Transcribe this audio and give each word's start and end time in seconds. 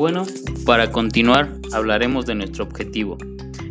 Bueno, 0.00 0.24
para 0.64 0.92
continuar 0.92 1.58
hablaremos 1.74 2.24
de 2.24 2.34
nuestro 2.34 2.64
objetivo. 2.64 3.18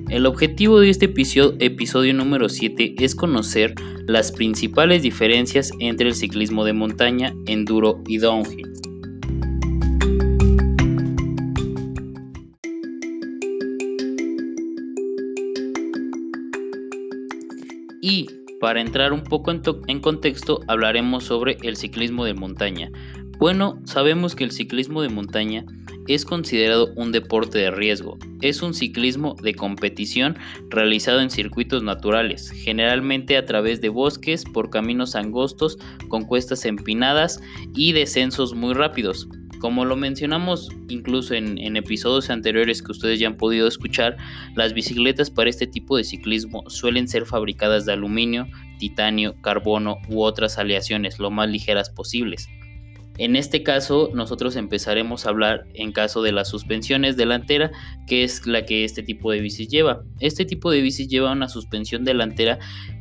El 0.10 0.28
objetivo 0.28 0.80
de 0.80 0.92
este 0.92 1.06
episodio, 1.06 1.56
episodio 1.60 2.14
número 2.14 2.50
7 2.50 2.98
es 3.00 3.16
conocer 3.16 3.74
las 4.06 4.32
principales 4.32 5.02
diferencias 5.02 5.72
entre 5.80 6.08
el 6.10 6.14
ciclismo 6.14 6.66
de 6.66 6.74
montaña, 6.74 7.34
enduro 7.48 8.04
y 8.06 8.20
downhill. 8.20 8.72
Y 18.04 18.28
para 18.62 18.82
entrar 18.82 19.14
un 19.14 19.24
poco 19.24 19.50
en, 19.50 19.64
en, 19.88 20.00
contexto, 20.00 20.60
hablaremos 20.68 21.24
sobre 21.24 21.58
el 21.64 21.76
ciclismo 21.76 22.24
de 22.24 22.36
montaña. 22.36 22.92
Bueno, 23.40 23.82
sabemos 23.86 24.36
que 24.36 24.44
el 24.44 24.52
ciclismo 24.52 25.02
de 25.02 25.10
montaña 25.10 25.66
es 26.10 26.26
considerado 26.26 26.92
un 26.96 27.12
deporte 27.12 27.60
de 27.60 27.72
riesgo. 27.72 28.18
Es 28.42 28.64
un 28.64 28.74
ciclismo 28.74 29.36
de 29.42 29.54
competición 29.54 30.38
realizado 30.70 31.22
en 31.22 31.30
circuitos 31.30 31.84
naturales, 31.84 32.50
generalmente 32.50 33.38
a 33.38 33.46
través 33.46 33.80
de 33.80 33.90
bosques, 33.90 34.44
por 34.44 34.72
caminos 34.72 35.16
angostos, 35.16 35.78
con 36.08 36.26
cuestas 36.26 36.66
empinadas 36.66 37.42
y 37.76 37.94
descensos 37.94 38.56
muy 38.56 38.74
rápidos. 38.74 39.28
Como 39.60 39.84
lo 39.84 39.98
mencionamos 39.98 40.70
incluso 40.88 41.34
en, 41.36 41.76
episodios 41.76 42.30
anteriores 42.30 42.82
que 42.82 42.92
ustedes 42.92 43.20
ya 43.20 43.28
han 43.28 43.38
podido 43.38 43.68
escuchar, 43.68 44.18
las 44.56 44.74
bicicletas 44.74 45.30
para 45.30 45.50
este 45.50 45.68
tipo 45.68 45.98
de 45.98 46.06
ciclismo 46.06 46.64
suelen 46.70 47.08
ser 47.08 47.26
fabricadas 47.26 47.86
de 47.86 47.94
aluminio, 47.94 48.48
titanio, 48.80 49.36
carbono 49.42 49.98
u 50.08 50.24
otras 50.24 50.58
aleaciones 50.58 51.20
lo 51.20 51.30
más 51.30 51.50
ligeras 51.50 51.90
posibles. 51.90 52.48
En 53.20 53.36
este 53.36 53.64
caso, 53.64 54.12
nosotros 54.14 54.56
empezaremos 54.56 55.26
a 55.26 55.30
hablar 55.32 55.66
en 55.74 55.92
caso 55.92 56.22
de 56.22 56.32
las 56.32 56.48
suspensiones 56.48 57.18
delantera, 57.18 57.70
que 58.08 58.24
es 58.24 58.48
la 58.48 58.66
que 58.66 58.86
este 58.86 59.04
tipo 59.04 59.30
de 59.30 59.42
bicis 59.42 59.68
lleva. 59.68 60.04
Este 60.22 60.46
tipo 60.46 60.72
de 60.72 60.82
bicis 60.82 61.10
lleva 61.10 61.34
una 61.34 61.50
suspensión 61.50 62.06
delantera 62.06 62.60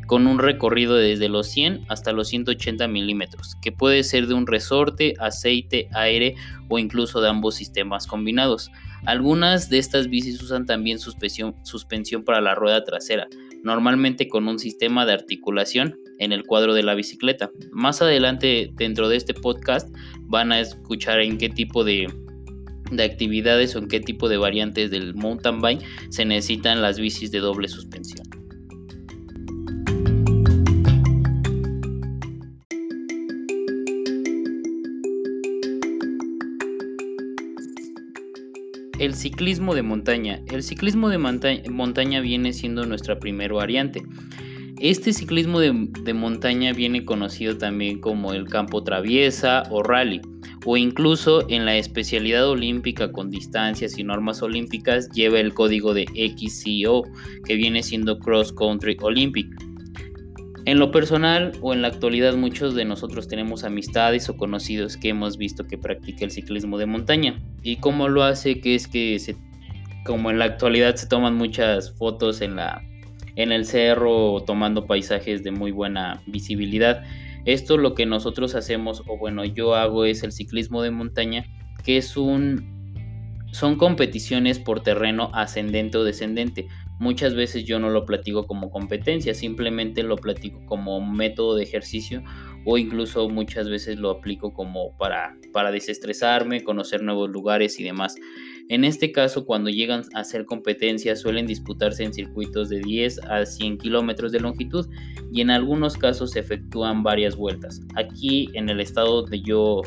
con 0.09 0.27
un 0.27 0.41
recorrido 0.41 0.97
desde 0.97 1.29
los 1.29 1.47
100 1.47 1.85
hasta 1.89 2.11
los 2.11 2.27
180 2.29 2.89
milímetros, 2.89 3.55
que 3.63 3.71
puede 3.71 4.03
ser 4.03 4.27
de 4.27 4.35
un 4.35 4.49
resorte, 4.49 5.15
aceite, 5.21 5.89
aire 5.93 6.35
o 6.69 6.81
incluso 6.81 7.21
de 7.21 7.29
ambos 7.29 7.55
sistemas 7.55 8.09
combinados. 8.09 8.73
Algunas 9.05 9.71
de 9.71 9.79
estas 9.79 10.09
bicis 10.09 10.43
usan 10.43 10.67
también 10.67 10.99
suspensión, 10.99 11.55
suspensión 11.63 12.25
para 12.25 12.41
la 12.41 12.57
rueda 12.57 12.83
trasera, 12.83 13.29
normalmente 13.63 14.27
con 14.27 14.49
un 14.49 14.59
sistema 14.59 15.07
de 15.07 15.13
articulación 15.13 15.95
en 16.19 16.33
el 16.33 16.45
cuadro 16.45 16.75
de 16.75 16.83
la 16.83 16.95
bicicleta. 16.95 17.51
Más 17.73 18.03
adelante 18.03 18.71
dentro 18.75 19.09
de 19.09 19.17
este 19.17 19.35
podcast 19.35 19.89
van 20.23 20.53
a 20.53 20.61
escuchar 20.61 21.21
en 21.21 21.39
qué 21.39 21.49
tipo 21.49 21.85
de, 21.85 22.13
de 22.91 23.03
actividades 23.03 23.75
o 23.77 23.79
en 23.79 23.89
qué 23.89 24.01
tipo 24.01 24.29
de 24.29 24.37
variantes 24.37 24.91
del 24.91 25.15
mountain 25.15 25.61
bike 25.61 25.85
se 26.11 26.25
necesitan 26.25 26.83
las 26.83 26.99
bicis 26.99 27.31
de 27.31 27.41
doble 27.41 27.69
suspensión. 27.69 28.27
El 38.99 39.15
ciclismo 39.15 39.77
de 39.77 39.83
montaña. 39.83 40.41
El 40.49 40.65
ciclismo 40.65 41.09
de 41.09 41.19
montaña 41.19 42.21
viene 42.21 42.53
siendo 42.53 42.85
nuestra 42.85 43.21
primera 43.21 43.55
variante. 43.55 44.03
Este 44.81 45.13
ciclismo 45.13 45.59
de, 45.59 46.15
montaña 46.15 46.73
viene 46.73 47.05
conocido 47.05 47.59
también 47.59 48.01
como 48.01 48.33
el 48.33 48.47
campo 48.47 48.85
traviesa 48.85 49.65
o 49.71 49.83
rally, 49.83 50.21
o 50.65 50.77
incluso 50.77 51.45
en 51.49 51.65
la 51.65 51.77
especialidad 51.77 52.49
olímpica 52.49 53.11
con 53.11 53.29
distancias 53.29 53.99
y 53.99 54.05
normas 54.05 54.41
olímpicas 54.41 55.09
lleva 55.11 55.41
el 55.41 55.53
código 55.53 55.95
de 55.95 56.05
XCO, 56.05 57.03
que 57.45 57.57
viene 57.57 57.83
siendo 57.83 58.21
Cross 58.21 58.53
Country 58.53 58.97
Olympic. 59.03 59.49
En 60.65 60.79
lo 60.79 60.93
personal 60.93 61.53
o 61.61 61.73
en 61.73 61.83
la 61.83 61.89
actualidad 61.89 62.37
muchos 62.37 62.77
de 62.77 62.85
nosotros 62.85 63.27
tenemos 63.27 63.65
amistades 63.65 64.29
o 64.29 64.37
conocidos 64.37 64.97
que 64.97 65.09
hemos 65.09 65.39
visto 65.39 65.65
que 65.65 65.77
practica 65.77 66.25
el 66.25 66.31
ciclismo 66.31 66.79
de 66.79 66.87
montaña. 66.87 67.43
¿Y 67.65 67.77
cómo 67.77 68.09
lo 68.09 68.23
hace? 68.23 68.61
Que 68.61 68.77
es 68.77 68.87
que 68.87 69.19
como 70.05 70.31
en 70.31 70.39
la 70.39 70.45
actualidad 70.45 70.95
se 70.95 71.09
toman 71.09 71.35
muchas 71.35 71.97
fotos 71.97 72.43
en 72.43 72.55
la 72.57 72.81
en 73.39 73.53
el 73.53 73.65
cerro 73.65 74.43
tomando 74.45 74.87
paisajes 74.87 75.45
de 75.45 75.53
muy 75.53 75.71
buena 75.71 76.21
visibilidad. 76.27 77.05
Esto 77.45 77.79
lo 77.79 77.95
que 77.95 78.05
nosotros 78.05 78.57
hacemos, 78.57 79.05
o 79.07 79.17
bueno, 79.17 79.45
yo 79.45 79.77
hago 79.77 80.05
es 80.05 80.25
el 80.25 80.33
ciclismo 80.33 80.83
de 80.83 80.91
montaña, 80.91 81.47
que 81.85 81.97
es 81.97 82.17
un... 82.17 82.77
Son 83.53 83.77
competiciones 83.77 84.59
por 84.59 84.83
terreno 84.83 85.31
ascendente 85.33 85.97
o 85.97 86.05
descendente. 86.05 86.67
Muchas 86.99 87.35
veces 87.35 87.65
yo 87.65 87.79
no 87.79 87.91
lo 87.91 88.05
platico 88.05 88.47
como 88.47 88.71
competencia, 88.71 89.33
simplemente 89.35 90.03
lo 90.03 90.17
platico 90.17 90.67
como 90.67 91.01
método 91.01 91.55
de 91.55 91.63
ejercicio 91.63 92.25
o 92.67 92.77
incluso 92.77 93.29
muchas 93.29 93.71
veces 93.71 93.99
lo 93.99 94.11
aplico 94.11 94.53
como 94.53 94.97
para, 94.99 95.37
para 95.53 95.71
desestresarme, 95.71 96.65
conocer 96.65 97.03
nuevos 97.03 97.31
lugares 97.31 97.79
y 97.79 97.85
demás. 97.85 98.17
En 98.71 98.85
este 98.85 99.13
caso, 99.13 99.47
cuando 99.47 99.71
llegan 99.71 100.03
a 100.15 100.21
hacer 100.21 100.45
competencias, 100.45 101.21
suelen 101.21 101.47
disputarse 101.47 102.05
en 102.05 102.13
circuitos 102.13 102.69
de 102.69 102.81
10 102.81 103.21
a 103.25 103.47
100 103.47 103.79
kilómetros 103.79 104.31
de 104.31 104.41
longitud 104.41 104.87
y 105.33 105.41
en 105.41 105.51
algunos 105.51 105.97
casos 105.97 106.33
se 106.33 106.41
efectúan 106.41 107.03
varias 107.03 107.35
vueltas. 107.35 107.81
Aquí 107.97 108.51
en 108.53 108.69
el 108.69 108.81
estado 108.81 109.23
de 109.23 109.41
yo, 109.41 109.81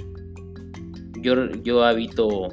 yo, 1.21 1.51
yo 1.63 1.83
habito 1.83 2.49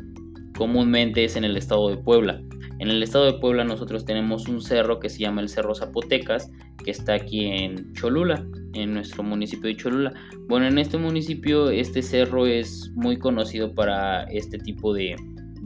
comúnmente 0.59 1.25
es 1.25 1.37
en 1.37 1.45
el 1.45 1.57
estado 1.57 1.89
de 1.89 1.97
Puebla. 1.97 2.43
En 2.79 2.91
el 2.91 3.03
estado 3.03 3.25
de 3.25 3.39
Puebla 3.39 3.65
nosotros 3.65 4.05
tenemos 4.05 4.49
un 4.49 4.61
cerro 4.61 5.01
que 5.01 5.09
se 5.09 5.21
llama 5.21 5.41
el 5.41 5.49
Cerro 5.49 5.75
Zapotecas, 5.75 6.51
que 6.85 6.91
está 6.91 7.15
aquí 7.15 7.47
en 7.47 7.93
Cholula, 7.95 8.47
en 8.75 8.93
nuestro 8.93 9.23
municipio 9.23 9.69
de 9.69 9.77
Cholula. 9.77 10.13
Bueno, 10.47 10.67
en 10.67 10.79
este 10.79 10.99
municipio 10.99 11.71
este 11.71 12.03
cerro 12.03 12.47
es 12.47 12.93
muy 12.95 13.19
conocido 13.19 13.75
para 13.75 14.25
este 14.25 14.59
tipo 14.59 14.93
de, 14.93 15.17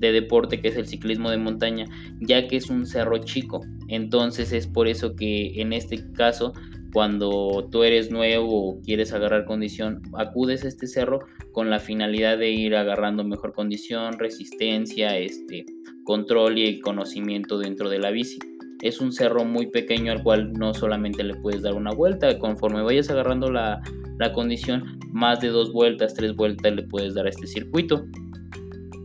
de 0.03 0.13
deporte 0.13 0.61
que 0.61 0.69
es 0.69 0.77
el 0.77 0.87
ciclismo 0.87 1.31
de 1.31 1.39
montaña, 1.39 1.87
ya 2.21 2.49
que 2.49 2.57
es 2.57 2.69
un 2.69 2.87
cerro 2.87 3.19
chico. 3.19 3.61
Entonces 3.89 4.53
es 4.53 4.67
por 4.67 4.89
eso 4.89 5.15
que 5.15 5.61
en 5.63 5.73
este 5.73 6.13
caso, 6.13 6.53
cuando 6.93 7.69
tú 7.71 7.85
eres 7.85 8.11
nuevo 8.11 8.71
o 8.71 8.81
quieres 8.83 9.13
agarrar 9.13 9.47
condición, 9.47 10.03
acudes 10.19 10.65
a 10.65 10.69
este 10.69 10.89
cerro 10.89 11.21
con 11.53 11.71
la 11.71 11.79
finalidad 11.79 12.37
de 12.37 12.51
ir 12.51 12.75
agarrando 12.75 13.25
mejor 13.25 13.53
condición, 13.53 14.19
resistencia, 14.19 15.17
este, 15.17 15.65
control 16.05 16.59
y 16.59 16.81
conocimiento 16.81 17.59
dentro 17.59 17.89
de 17.89 18.01
la 18.01 18.11
bici. 18.11 18.41
Es 18.83 19.01
un 19.01 19.13
cerro 19.13 19.45
muy 19.45 19.69
pequeño 19.69 20.11
al 20.11 20.25
cual 20.25 20.53
no 20.53 20.75
solamente 20.75 21.23
le 21.23 21.35
puedes 21.35 21.63
dar 21.63 21.75
una 21.75 21.93
vuelta, 21.93 22.37
conforme 22.41 22.83
vayas 22.83 23.09
agarrando 23.11 23.53
la, 23.53 23.81
la 24.19 24.33
condición, 24.33 24.99
más 25.13 25.41
de 25.41 25.49
dos 25.49 25.73
vueltas, 25.73 26.15
tres 26.15 26.35
vueltas 26.35 26.75
le 26.75 26.83
puedes 26.83 27.15
dar 27.15 27.27
a 27.27 27.31
este 27.31 27.47
circuito. 27.47 28.05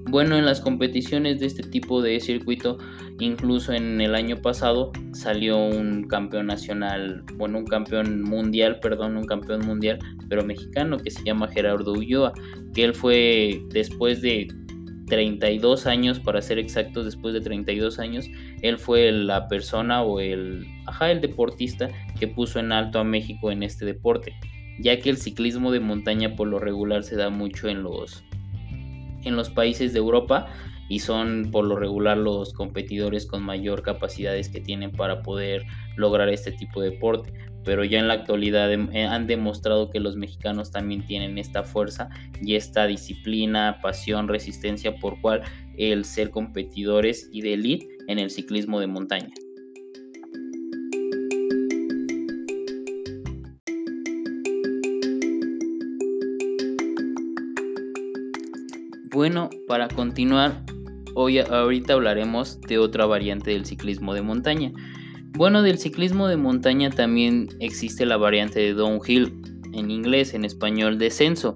Bueno, 0.09 0.37
en 0.37 0.45
las 0.45 0.61
competiciones 0.61 1.41
de 1.41 1.47
este 1.47 1.63
tipo 1.63 2.01
de 2.01 2.21
circuito, 2.21 2.77
incluso 3.19 3.73
en 3.73 3.99
el 3.99 4.15
año 4.15 4.37
pasado 4.37 4.93
salió 5.11 5.57
un 5.57 6.07
campeón 6.07 6.47
nacional, 6.47 7.25
bueno, 7.35 7.57
un 7.57 7.65
campeón 7.65 8.21
mundial, 8.21 8.79
perdón, 8.79 9.17
un 9.17 9.25
campeón 9.25 9.65
mundial, 9.65 9.99
pero 10.29 10.45
mexicano 10.45 10.97
que 10.97 11.11
se 11.11 11.23
llama 11.25 11.49
Gerardo 11.49 11.91
Ulloa, 11.91 12.31
que 12.73 12.85
él 12.85 12.93
fue 12.93 13.61
después 13.73 14.21
de 14.21 14.47
32 15.07 15.85
años, 15.87 16.21
para 16.21 16.41
ser 16.41 16.57
exactos, 16.57 17.03
después 17.03 17.33
de 17.33 17.41
32 17.41 17.99
años, 17.99 18.29
él 18.61 18.77
fue 18.77 19.11
la 19.11 19.49
persona 19.49 20.03
o 20.03 20.21
el, 20.21 20.65
ajá, 20.85 21.11
el 21.11 21.19
deportista 21.19 21.89
que 22.17 22.29
puso 22.29 22.59
en 22.59 22.71
alto 22.71 22.99
a 22.99 23.03
México 23.03 23.51
en 23.51 23.61
este 23.61 23.83
deporte, 23.83 24.33
ya 24.79 24.99
que 24.99 25.09
el 25.09 25.17
ciclismo 25.17 25.71
de 25.71 25.81
montaña 25.81 26.35
por 26.35 26.47
lo 26.47 26.59
regular 26.59 27.03
se 27.03 27.17
da 27.17 27.29
mucho 27.29 27.67
en 27.67 27.83
los 27.83 28.23
en 29.27 29.35
los 29.35 29.49
países 29.49 29.93
de 29.93 29.99
Europa 29.99 30.47
y 30.89 30.99
son 30.99 31.49
por 31.51 31.65
lo 31.65 31.75
regular 31.75 32.17
los 32.17 32.53
competidores 32.53 33.25
con 33.25 33.43
mayor 33.43 33.83
capacidades 33.83 34.49
que 34.49 34.61
tienen 34.61 34.91
para 34.91 35.21
poder 35.21 35.63
lograr 35.95 36.29
este 36.29 36.51
tipo 36.51 36.81
de 36.81 36.91
deporte. 36.91 37.33
Pero 37.63 37.83
ya 37.83 37.99
en 37.99 38.07
la 38.07 38.13
actualidad 38.13 38.71
eh, 38.71 39.05
han 39.05 39.27
demostrado 39.27 39.89
que 39.89 39.99
los 39.99 40.15
mexicanos 40.15 40.71
también 40.71 41.05
tienen 41.05 41.37
esta 41.37 41.63
fuerza 41.63 42.07
y 42.41 42.55
esta 42.55 42.87
disciplina, 42.87 43.79
pasión, 43.81 44.29
resistencia 44.29 44.95
por 44.95 45.19
cual 45.19 45.41
el 45.77 46.05
ser 46.05 46.29
competidores 46.29 47.29
y 47.33 47.41
de 47.41 47.53
elite 47.53 47.87
en 48.07 48.19
el 48.19 48.29
ciclismo 48.29 48.79
de 48.79 48.87
montaña. 48.87 49.33
Bueno, 59.17 59.49
para 59.67 59.87
continuar, 59.87 60.63
hoy 61.15 61.39
ahorita 61.39 61.93
hablaremos 61.93 62.61
de 62.61 62.77
otra 62.77 63.07
variante 63.07 63.49
del 63.49 63.65
ciclismo 63.65 64.13
de 64.13 64.21
montaña. 64.21 64.71
Bueno, 65.35 65.63
del 65.63 65.79
ciclismo 65.79 66.27
de 66.27 66.37
montaña 66.37 66.91
también 66.91 67.49
existe 67.59 68.05
la 68.05 68.17
variante 68.17 68.59
de 68.59 68.75
downhill, 68.75 69.33
en 69.73 69.89
inglés, 69.89 70.35
en 70.35 70.45
español 70.45 70.99
descenso, 70.99 71.55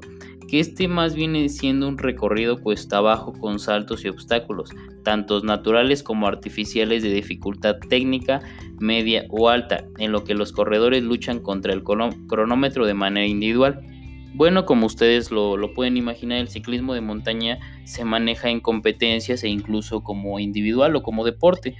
que 0.49 0.59
este 0.59 0.87
más 0.87 1.13
viene 1.13 1.49
siendo 1.49 1.87
un 1.87 1.99
recorrido 1.99 2.59
cuesta 2.59 2.97
abajo 2.97 3.31
con 3.31 3.59
saltos 3.59 4.03
y 4.05 4.07
obstáculos, 4.07 4.71
tanto 5.03 5.39
naturales 5.41 6.01
como 6.01 6.25
artificiales 6.25 7.03
de 7.03 7.13
dificultad 7.13 7.75
técnica, 7.87 8.41
media 8.79 9.25
o 9.29 9.49
alta, 9.49 9.85
en 9.99 10.11
lo 10.11 10.23
que 10.23 10.33
los 10.33 10.51
corredores 10.51 11.03
luchan 11.03 11.39
contra 11.39 11.73
el 11.73 11.83
cronómetro 11.83 12.87
de 12.87 12.95
manera 12.95 13.27
individual. 13.27 13.85
Bueno, 14.33 14.65
como 14.65 14.85
ustedes 14.85 15.29
lo, 15.29 15.73
pueden 15.73 15.97
imaginar, 15.97 16.39
el 16.39 16.47
ciclismo 16.47 16.93
de 16.93 17.01
montaña 17.01 17.59
se 17.83 18.05
maneja 18.05 18.49
en 18.49 18.61
competencias 18.61 19.43
e 19.43 19.49
incluso 19.49 20.03
como 20.03 20.39
individual 20.39 20.95
o 20.95 21.03
como 21.03 21.25
deporte. 21.25 21.75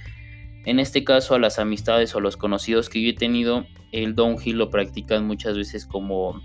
En 0.64 0.78
este 0.78 1.02
caso, 1.02 1.34
a 1.34 1.38
las 1.38 1.58
amistades 1.58 2.14
o 2.14 2.18
a 2.18 2.20
los 2.20 2.36
conocidos 2.36 2.88
que 2.90 3.02
yo 3.02 3.08
he 3.08 3.14
tenido, 3.14 3.66
el 3.90 4.14
downhill 4.14 4.58
lo 4.58 4.70
practican 4.70 5.26
muchas 5.26 5.56
veces 5.56 5.86
como 5.86 6.40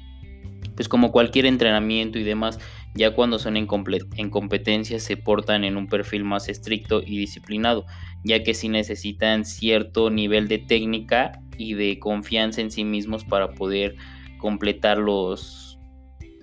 pues 0.75 0.88
como 0.88 1.12
cualquier 1.12 1.48
entrenamiento 1.48 2.19
y 2.19 2.24
demás, 2.24 2.59
ya 2.94 3.15
cuando 3.15 3.39
son 3.39 3.57
en, 3.57 3.68
en 4.15 4.30
competencias 4.30 5.01
se 5.01 5.18
portan 5.18 5.63
en 5.63 5.75
un 5.75 5.88
perfil 5.88 6.24
más 6.24 6.50
estricto 6.50 7.01
y 7.01 7.18
disciplinado, 7.18 7.88
ya 8.24 8.44
que 8.44 8.54
si 8.54 8.69
necesitan 8.69 9.44
cierto 9.44 10.12
nivel 10.12 10.48
de 10.48 10.59
técnica 10.59 11.42
y 11.57 11.74
de 11.74 11.98
confianza 11.98 12.62
en 12.62 12.69
sí 12.69 12.83
mismos 12.83 13.24
para 13.24 13.56
poder 13.56 13.95
completar 14.38 15.00
los, 15.00 15.67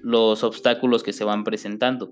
los 0.05 0.45
obstáculos 0.45 1.03
que 1.03 1.13
se 1.13 1.25
van 1.25 1.43
presentando. 1.43 2.09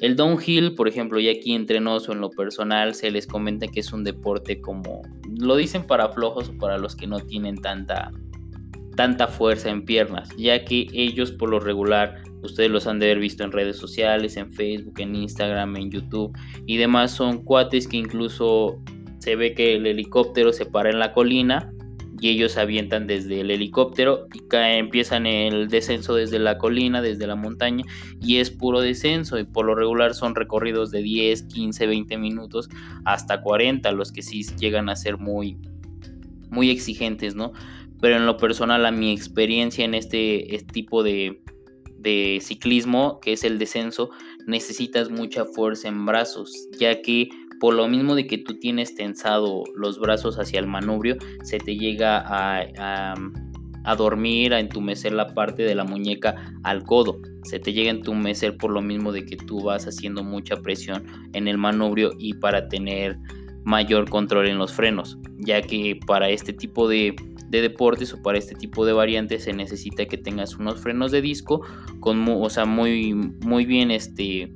El 0.00 0.16
downhill, 0.16 0.74
por 0.74 0.88
ejemplo, 0.88 1.18
ya 1.18 1.32
aquí 1.32 1.54
entrenoso 1.54 2.12
en 2.12 2.20
lo 2.20 2.30
personal 2.30 2.94
se 2.94 3.10
les 3.10 3.26
comenta 3.26 3.68
que 3.68 3.80
es 3.80 3.92
un 3.92 4.04
deporte 4.04 4.60
como, 4.60 5.02
lo 5.38 5.56
dicen 5.56 5.84
para 5.84 6.08
flojos 6.10 6.48
o 6.50 6.58
para 6.58 6.78
los 6.78 6.96
que 6.96 7.06
no 7.06 7.20
tienen 7.20 7.56
tanta 7.56 8.10
tanta 8.96 9.26
fuerza 9.26 9.70
en 9.70 9.86
piernas, 9.86 10.28
ya 10.36 10.64
que 10.66 10.86
ellos 10.92 11.32
por 11.32 11.48
lo 11.48 11.60
regular, 11.60 12.22
ustedes 12.42 12.70
los 12.70 12.86
han 12.86 12.98
de 12.98 13.06
haber 13.06 13.20
visto 13.20 13.42
en 13.42 13.50
redes 13.50 13.76
sociales, 13.76 14.36
en 14.36 14.52
Facebook, 14.52 15.00
en 15.00 15.14
Instagram, 15.14 15.76
en 15.76 15.90
YouTube 15.90 16.36
y 16.66 16.76
demás, 16.76 17.12
son 17.12 17.42
cuates 17.42 17.88
que 17.88 17.96
incluso 17.96 18.78
se 19.18 19.36
ve 19.36 19.54
que 19.54 19.76
el 19.76 19.86
helicóptero 19.86 20.52
se 20.52 20.66
para 20.66 20.90
en 20.90 20.98
la 20.98 21.14
colina 21.14 21.71
y 22.22 22.28
ellos 22.28 22.56
avientan 22.56 23.08
desde 23.08 23.40
el 23.40 23.50
helicóptero 23.50 24.28
y 24.32 24.42
empiezan 24.78 25.26
el 25.26 25.68
descenso 25.68 26.14
desde 26.14 26.38
la 26.38 26.56
colina, 26.56 27.02
desde 27.02 27.26
la 27.26 27.34
montaña 27.34 27.84
y 28.20 28.36
es 28.36 28.52
puro 28.52 28.80
descenso 28.80 29.40
y 29.40 29.44
por 29.44 29.66
lo 29.66 29.74
regular 29.74 30.14
son 30.14 30.36
recorridos 30.36 30.92
de 30.92 31.02
10, 31.02 31.42
15, 31.42 31.86
20 31.88 32.18
minutos 32.18 32.70
hasta 33.04 33.42
40, 33.42 33.90
los 33.90 34.12
que 34.12 34.22
sí 34.22 34.44
llegan 34.56 34.88
a 34.88 34.94
ser 34.94 35.18
muy 35.18 35.58
muy 36.48 36.70
exigentes, 36.70 37.34
¿no? 37.34 37.52
pero 38.02 38.16
en 38.16 38.26
lo 38.26 38.36
personal 38.36 38.84
a 38.84 38.90
mi 38.90 39.12
experiencia 39.12 39.84
en 39.84 39.94
este, 39.94 40.64
tipo 40.72 41.04
de, 41.04 41.41
ciclismo, 42.40 43.20
que 43.20 43.32
es 43.32 43.44
el 43.44 43.58
descenso, 43.58 44.10
necesitas 44.46 45.10
mucha 45.10 45.44
fuerza 45.44 45.88
en 45.88 46.04
brazos, 46.04 46.68
ya 46.78 47.02
que 47.02 47.28
por 47.62 47.74
lo 47.74 47.86
mismo 47.86 48.16
de 48.16 48.26
que 48.26 48.38
tú 48.38 48.58
tienes 48.58 48.96
tensado 48.96 49.62
los 49.76 50.00
brazos 50.00 50.36
hacia 50.36 50.58
el 50.58 50.66
manubrio, 50.66 51.16
se 51.44 51.58
te 51.58 51.76
llega 51.76 52.18
a, 52.18 53.14
a, 53.84 53.94
dormir, 53.94 54.52
a 54.52 54.58
entumecer 54.58 55.12
la 55.12 55.28
parte 55.32 55.62
de 55.62 55.76
la 55.76 55.84
muñeca 55.84 56.52
al 56.64 56.82
codo. 56.82 57.20
Se 57.44 57.60
te 57.60 57.72
llega 57.72 57.92
a 57.92 57.94
entumecer 57.94 58.56
por 58.56 58.72
lo 58.72 58.82
mismo 58.82 59.12
de 59.12 59.24
que 59.24 59.36
tú 59.36 59.62
vas 59.62 59.86
haciendo 59.86 60.24
mucha 60.24 60.56
presión 60.56 61.04
en 61.34 61.46
el 61.46 61.56
manubrio 61.56 62.10
y 62.18 62.34
para 62.34 62.68
tener 62.68 63.16
mayor 63.62 64.10
control 64.10 64.48
en 64.48 64.58
los 64.58 64.72
frenos, 64.72 65.18
ya 65.38 65.62
que 65.62 66.00
para 66.04 66.30
este 66.30 66.52
tipo 66.52 66.88
de, 66.88 67.14
de 67.52 67.60
deportes 67.60 68.14
o 68.14 68.22
para 68.22 68.38
este 68.38 68.54
tipo 68.54 68.86
de 68.86 68.94
variantes 68.94 69.44
se 69.44 69.52
necesita 69.52 70.06
que 70.06 70.16
tengas 70.16 70.56
unos 70.56 70.80
frenos 70.80 71.12
de 71.12 71.20
disco 71.20 71.60
con 72.00 72.26
o 72.26 72.48
sea, 72.48 72.64
muy, 72.64 73.12
muy 73.12 73.66
bien 73.66 73.90
este 73.90 74.54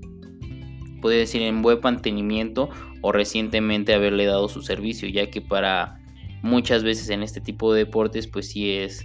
puede 1.02 1.18
decir 1.18 1.42
en 1.42 1.60
buen 1.60 1.78
mantenimiento 1.82 2.70
o 3.02 3.12
recientemente 3.12 3.92
haberle 3.92 4.24
dado 4.24 4.48
su 4.48 4.62
servicio 4.62 5.10
ya 5.10 5.28
que 5.28 5.42
para 5.42 6.00
muchas 6.42 6.84
veces 6.84 7.10
en 7.10 7.22
este 7.22 7.42
tipo 7.42 7.74
de 7.74 7.84
deportes 7.84 8.26
pues 8.26 8.48
sí 8.48 8.70
es 8.70 9.04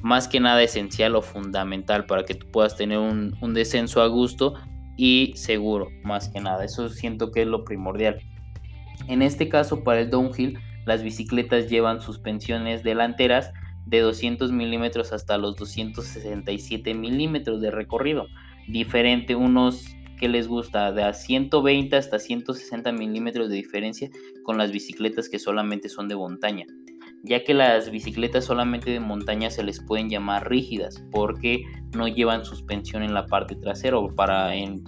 más 0.00 0.28
que 0.28 0.38
nada 0.38 0.62
esencial 0.62 1.16
o 1.16 1.22
fundamental 1.22 2.06
para 2.06 2.24
que 2.24 2.34
tú 2.34 2.46
puedas 2.52 2.76
tener 2.76 2.98
un, 2.98 3.36
un 3.40 3.52
descenso 3.52 4.00
a 4.00 4.06
gusto 4.06 4.54
y 4.96 5.32
seguro 5.34 5.88
más 6.04 6.28
que 6.28 6.40
nada. 6.40 6.64
Eso 6.64 6.88
siento 6.88 7.32
que 7.32 7.42
es 7.42 7.48
lo 7.48 7.64
primordial. 7.64 8.20
En 9.08 9.22
este 9.22 9.48
caso 9.48 9.82
para 9.82 10.00
el 10.00 10.10
downhill 10.10 10.58
las 10.88 11.02
bicicletas 11.02 11.68
llevan 11.68 12.00
suspensiones 12.00 12.82
delanteras 12.82 13.52
de 13.84 14.00
200 14.00 14.52
milímetros 14.52 15.12
hasta 15.12 15.36
los 15.36 15.54
267 15.56 16.94
milímetros 16.94 17.60
de 17.60 17.70
recorrido. 17.70 18.26
Diferente, 18.68 19.36
unos 19.36 19.84
que 20.18 20.30
les 20.30 20.48
gusta 20.48 20.90
de 20.92 21.02
a 21.02 21.12
120 21.12 21.94
hasta 21.94 22.18
160 22.18 22.90
milímetros 22.92 23.50
de 23.50 23.56
diferencia 23.56 24.08
con 24.44 24.56
las 24.56 24.72
bicicletas 24.72 25.28
que 25.28 25.38
solamente 25.38 25.90
son 25.90 26.08
de 26.08 26.16
montaña. 26.16 26.64
Ya 27.22 27.44
que 27.44 27.52
las 27.52 27.90
bicicletas 27.90 28.46
solamente 28.46 28.90
de 28.90 29.00
montaña 29.00 29.50
se 29.50 29.64
les 29.64 29.84
pueden 29.84 30.08
llamar 30.08 30.48
rígidas 30.48 31.04
porque 31.10 31.64
no 31.94 32.08
llevan 32.08 32.46
suspensión 32.46 33.02
en 33.02 33.12
la 33.12 33.26
parte 33.26 33.56
trasera 33.56 33.98
o 33.98 34.14
para 34.14 34.54
en 34.54 34.82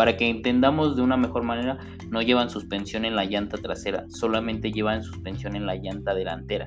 para 0.00 0.16
que 0.16 0.30
entendamos 0.30 0.96
de 0.96 1.02
una 1.02 1.18
mejor 1.18 1.42
manera, 1.42 1.76
no 2.08 2.22
llevan 2.22 2.48
suspensión 2.48 3.04
en 3.04 3.16
la 3.16 3.26
llanta 3.26 3.58
trasera, 3.58 4.06
solamente 4.08 4.72
llevan 4.72 5.02
suspensión 5.02 5.54
en 5.56 5.66
la 5.66 5.74
llanta 5.74 6.14
delantera. 6.14 6.66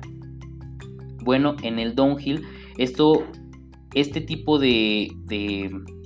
Bueno, 1.24 1.56
en 1.64 1.80
el 1.80 1.96
downhill, 1.96 2.44
esto, 2.78 3.24
este 3.92 4.20
tipo 4.20 4.60
de, 4.60 5.10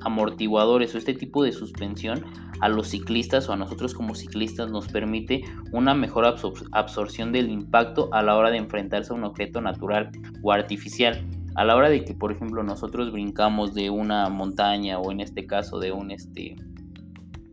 amortiguadores 0.00 0.94
o 0.94 0.96
este 0.96 1.12
tipo 1.12 1.44
de 1.44 1.52
suspensión 1.52 2.24
a 2.60 2.70
los 2.70 2.88
ciclistas 2.88 3.46
o 3.50 3.52
a 3.52 3.56
nosotros 3.56 3.92
como 3.92 4.14
ciclistas 4.14 4.70
nos 4.70 4.88
permite 4.88 5.44
una 5.70 5.92
mejor 5.92 6.24
absorción 6.72 7.30
del 7.30 7.50
impacto 7.50 8.08
a 8.14 8.22
la 8.22 8.38
hora 8.38 8.50
de 8.50 8.56
enfrentarse 8.56 9.12
a 9.12 9.16
un 9.16 9.24
objeto 9.24 9.60
natural 9.60 10.12
o 10.42 10.50
artificial. 10.50 11.22
A 11.56 11.66
la 11.66 11.76
hora 11.76 11.90
de 11.90 12.06
que, 12.06 12.14
por 12.14 12.32
ejemplo, 12.32 12.62
nosotros 12.62 13.12
brincamos 13.12 13.74
de 13.74 13.90
una 13.90 14.30
montaña 14.30 14.98
o 14.98 15.12
en 15.12 15.20
este 15.20 15.46
caso 15.46 15.78
de 15.78 15.92
un, 15.92 16.10
este, 16.10 16.56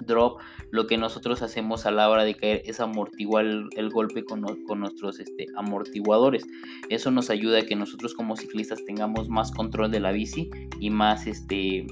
drop, 0.06 0.40
lo 0.72 0.88
que 0.88 0.98
nosotros 0.98 1.42
hacemos 1.42 1.86
a 1.86 1.92
la 1.92 2.10
hora 2.10 2.24
de 2.24 2.36
caer 2.36 2.62
es 2.66 2.80
amortiguar 2.80 3.46
el, 3.46 3.90
golpe 3.90 4.24
con, 4.24 4.42
nuestros 4.42 5.20
este, 5.20 5.48
amortiguadores. 5.56 6.46
Eso 6.90 7.12
nos 7.12 7.30
ayuda 7.30 7.60
a 7.60 7.66
que 7.66 7.76
nosotros 7.76 8.14
como 8.14 8.36
ciclistas 8.36 8.84
tengamos 8.86 9.30
más 9.30 9.52
control 9.52 9.92
de 9.92 10.00
la 10.00 10.12
bici 10.12 10.50
y 10.80 10.90
más, 10.90 11.28
este, 11.28 11.88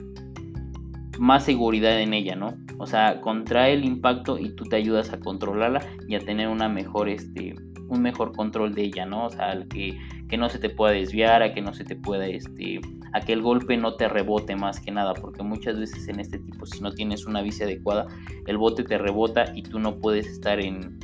más 1.19 1.45
seguridad 1.45 1.99
en 1.99 2.13
ella, 2.13 2.35
¿no? 2.35 2.57
O 2.77 2.87
sea, 2.87 3.21
contrae 3.21 3.73
el 3.73 3.85
impacto 3.85 4.37
y 4.37 4.55
tú 4.55 4.65
te 4.65 4.75
ayudas 4.75 5.13
a 5.13 5.19
controlarla 5.19 5.85
y 6.07 6.15
a 6.15 6.19
tener 6.19 6.47
una 6.47 6.69
mejor, 6.69 7.09
este, 7.09 7.55
un 7.87 8.01
mejor 8.01 8.33
control 8.33 8.73
de 8.73 8.83
ella, 8.83 9.05
¿no? 9.05 9.25
O 9.25 9.29
sea, 9.29 9.57
que, 9.69 9.97
que 10.29 10.37
no 10.37 10.49
se 10.49 10.59
te 10.59 10.69
pueda 10.69 10.93
desviar, 10.93 11.43
a 11.43 11.53
que 11.53 11.61
no 11.61 11.73
se 11.73 11.83
te 11.83 11.95
pueda, 11.95 12.27
este, 12.27 12.79
a 13.13 13.21
que 13.21 13.33
el 13.33 13.41
golpe 13.41 13.77
no 13.77 13.95
te 13.95 14.07
rebote 14.07 14.55
más 14.55 14.79
que 14.79 14.91
nada, 14.91 15.13
porque 15.13 15.43
muchas 15.43 15.79
veces 15.79 16.07
en 16.07 16.19
este 16.19 16.39
tipo, 16.39 16.65
si 16.65 16.81
no 16.81 16.91
tienes 16.91 17.25
una 17.25 17.41
bici 17.41 17.63
adecuada, 17.63 18.07
el 18.47 18.57
bote 18.57 18.83
te 18.83 18.97
rebota 18.97 19.45
y 19.55 19.63
tú 19.63 19.79
no 19.79 19.99
puedes 19.99 20.27
estar 20.27 20.59
en, 20.59 20.99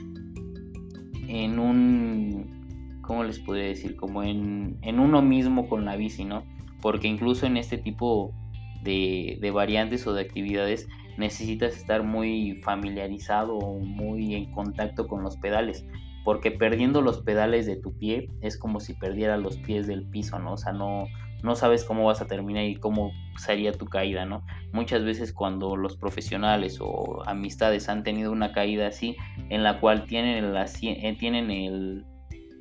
en 1.27 1.59
un, 1.59 2.99
¿cómo 3.01 3.23
les 3.23 3.39
podría 3.39 3.65
decir? 3.65 3.95
Como 3.95 4.23
en, 4.23 4.77
en 4.81 4.99
uno 4.99 5.21
mismo 5.21 5.67
con 5.67 5.85
la 5.85 5.95
bici, 5.95 6.25
¿no? 6.25 6.43
Porque 6.81 7.07
incluso 7.07 7.45
en 7.45 7.57
este 7.57 7.77
tipo 7.77 8.33
de, 8.81 9.37
de 9.41 9.51
variantes 9.51 10.07
o 10.07 10.13
de 10.13 10.21
actividades 10.21 10.87
necesitas 11.17 11.75
estar 11.75 12.03
muy 12.03 12.55
familiarizado 12.63 13.57
o 13.57 13.79
muy 13.79 14.35
en 14.35 14.51
contacto 14.51 15.07
con 15.07 15.21
los 15.21 15.35
pedales 15.35 15.85
porque 16.23 16.51
perdiendo 16.51 17.01
los 17.01 17.21
pedales 17.21 17.65
de 17.65 17.75
tu 17.75 17.97
pie 17.97 18.29
es 18.41 18.57
como 18.57 18.79
si 18.79 18.93
perdiera 18.93 19.37
los 19.37 19.57
pies 19.57 19.87
del 19.87 20.07
piso, 20.09 20.39
¿no? 20.39 20.53
O 20.53 20.57
sea, 20.57 20.73
no, 20.73 21.07
no 21.43 21.55
sabes 21.55 21.83
cómo 21.83 22.05
vas 22.05 22.21
a 22.21 22.27
terminar 22.27 22.65
y 22.65 22.75
cómo 22.75 23.11
sería 23.37 23.71
tu 23.71 23.85
caída, 23.85 24.25
¿no? 24.25 24.43
Muchas 24.71 25.03
veces 25.03 25.33
cuando 25.33 25.75
los 25.75 25.97
profesionales 25.97 26.79
o 26.81 27.23
amistades 27.25 27.89
han 27.89 28.03
tenido 28.03 28.31
una 28.31 28.51
caída 28.51 28.87
así, 28.87 29.15
en 29.49 29.63
la 29.63 29.79
cual 29.79 30.05
tienen 30.05 30.43
el, 30.43 30.55
eh, 30.55 31.15
tienen 31.17 31.51
el, 31.51 32.05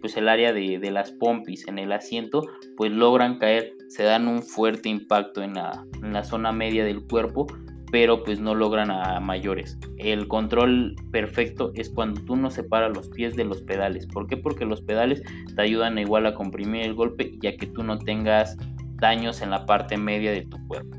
pues 0.01 0.17
el 0.17 0.29
área 0.29 0.53
de, 0.53 0.79
de, 0.79 0.91
las 0.91 1.11
pompis 1.11 1.67
en 1.67 1.79
el 1.79 1.93
asiento, 1.93 2.47
pues 2.77 2.93
logran 2.93 3.39
caer, 3.39 3.73
se 3.89 4.05
dan 4.05 4.29
un 4.29 4.43
fuerte 4.43 4.89
impacto 4.89 5.43
en 5.43 5.55
la, 5.55 5.85
en 6.03 6.13
la 6.13 6.23
zona 6.23 6.53
media 6.53 6.85
del 6.85 7.07
cuerpo, 7.07 7.47
pero 7.91 8.23
pues 8.23 8.41
no 8.41 8.55
logran 8.55 8.91
a 8.91 9.19
mayores. 9.21 9.79
El 9.97 10.29
control 10.29 10.95
perfecto 11.11 11.73
es 11.75 11.89
cuando 11.89 12.21
tú 12.23 12.37
no 12.37 12.51
separas 12.51 12.95
los 12.95 13.09
pies 13.09 13.35
de 13.37 13.45
los 13.45 13.63
pedales. 13.63 14.07
¿Por 14.07 14.27
qué? 14.27 14.37
Porque 14.37 14.65
los 14.65 14.83
pedales 14.83 15.23
te 15.55 15.63
ayudan 15.63 15.99
igual 15.99 16.27
a 16.27 16.35
comprimir 16.35 16.83
el 16.83 16.95
golpe 16.95 17.33
ya 17.41 17.57
que 17.57 17.67
tú 17.67 17.83
no 17.83 17.99
tengas 17.99 18.57
daños 18.97 19.43
en 19.43 19.51
la 19.51 19.65
parte 19.65 19.97
media 19.97 20.33
de 20.33 20.43
tu 20.43 20.59
cuerpo. 20.67 20.97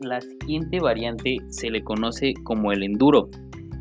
La 0.00 0.20
siguiente 0.20 0.80
variante 0.80 1.38
se 1.48 1.70
le 1.70 1.82
conoce 1.82 2.34
como 2.44 2.72
el 2.72 2.82
enduro 2.82 3.30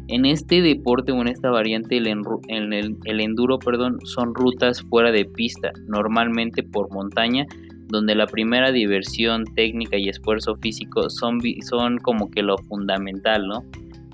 En 0.08 0.26
este 0.26 0.62
deporte 0.62 1.12
o 1.12 1.22
en 1.22 1.28
esta 1.28 1.50
variante, 1.50 1.98
el, 1.98 2.08
el, 2.50 2.98
el 3.06 3.20
enduro 3.22 3.58
perdón, 3.58 4.00
son 4.04 4.36
rutas 4.36 4.82
fuera 4.82 5.12
de 5.12 5.26
pista, 5.26 5.72
normalmente 5.88 6.62
por 6.62 6.92
montaña, 6.92 7.46
donde 7.88 8.16
la 8.16 8.26
primera 8.26 8.72
diversión 8.72 9.46
técnica 9.56 9.98
y 9.98 10.10
esfuerzo 10.10 10.56
físico 10.56 11.10
son, 11.10 11.40
son 11.62 11.98
como 12.00 12.30
que 12.32 12.42
lo 12.42 12.58
fundamental, 12.58 13.48
¿no? 13.48 13.64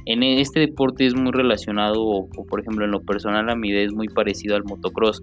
En 0.05 0.23
este 0.23 0.59
deporte 0.59 1.05
es 1.05 1.15
muy 1.15 1.31
relacionado, 1.31 2.03
o, 2.03 2.27
por 2.47 2.59
ejemplo 2.61 2.85
en 2.85 2.91
lo 2.91 3.01
personal 3.01 3.49
a 3.49 3.55
mi 3.55 3.69
idea 3.69 3.83
es 3.83 3.93
muy 3.93 4.07
parecido 4.07 4.55
al 4.55 4.63
motocross, 4.63 5.21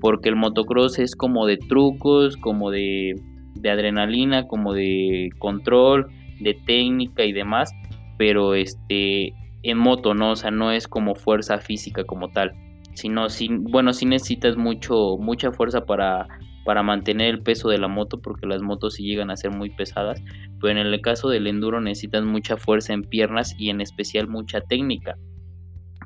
porque 0.00 0.28
el 0.28 0.36
motocross 0.36 0.98
es 0.98 1.14
como 1.14 1.46
de 1.46 1.56
trucos, 1.56 2.36
como 2.36 2.70
de, 2.70 3.14
de 3.54 3.70
adrenalina, 3.70 4.46
como 4.46 4.72
de 4.72 5.30
control, 5.38 6.06
de 6.40 6.54
técnica 6.54 7.24
y 7.24 7.32
demás, 7.32 7.70
pero 8.18 8.54
este 8.54 9.34
en 9.62 9.78
moto, 9.78 10.14
¿no? 10.14 10.32
O 10.32 10.36
sea, 10.36 10.50
no 10.50 10.72
es 10.72 10.88
como 10.88 11.14
fuerza 11.14 11.58
física 11.58 12.04
como 12.04 12.30
tal, 12.30 12.52
sino 12.94 13.28
sin, 13.28 13.64
bueno, 13.64 13.92
sí 13.92 14.06
necesitas 14.06 14.56
mucho, 14.56 15.16
mucha 15.18 15.52
fuerza 15.52 15.86
para, 15.86 16.26
para 16.64 16.82
mantener 16.82 17.28
el 17.28 17.42
peso 17.42 17.68
de 17.68 17.78
la 17.78 17.88
moto, 17.88 18.20
porque 18.20 18.46
las 18.46 18.62
motos 18.62 18.94
sí 18.94 19.04
llegan 19.04 19.30
a 19.30 19.36
ser 19.36 19.50
muy 19.50 19.70
pesadas, 19.70 20.22
pero 20.60 20.72
en 20.72 20.78
el 20.78 21.00
caso 21.00 21.28
del 21.28 21.46
enduro 21.46 21.80
necesitas 21.80 22.24
mucha 22.24 22.56
fuerza 22.56 22.92
en 22.92 23.02
piernas 23.02 23.54
y 23.58 23.70
en 23.70 23.80
especial 23.80 24.28
mucha 24.28 24.60
técnica 24.60 25.16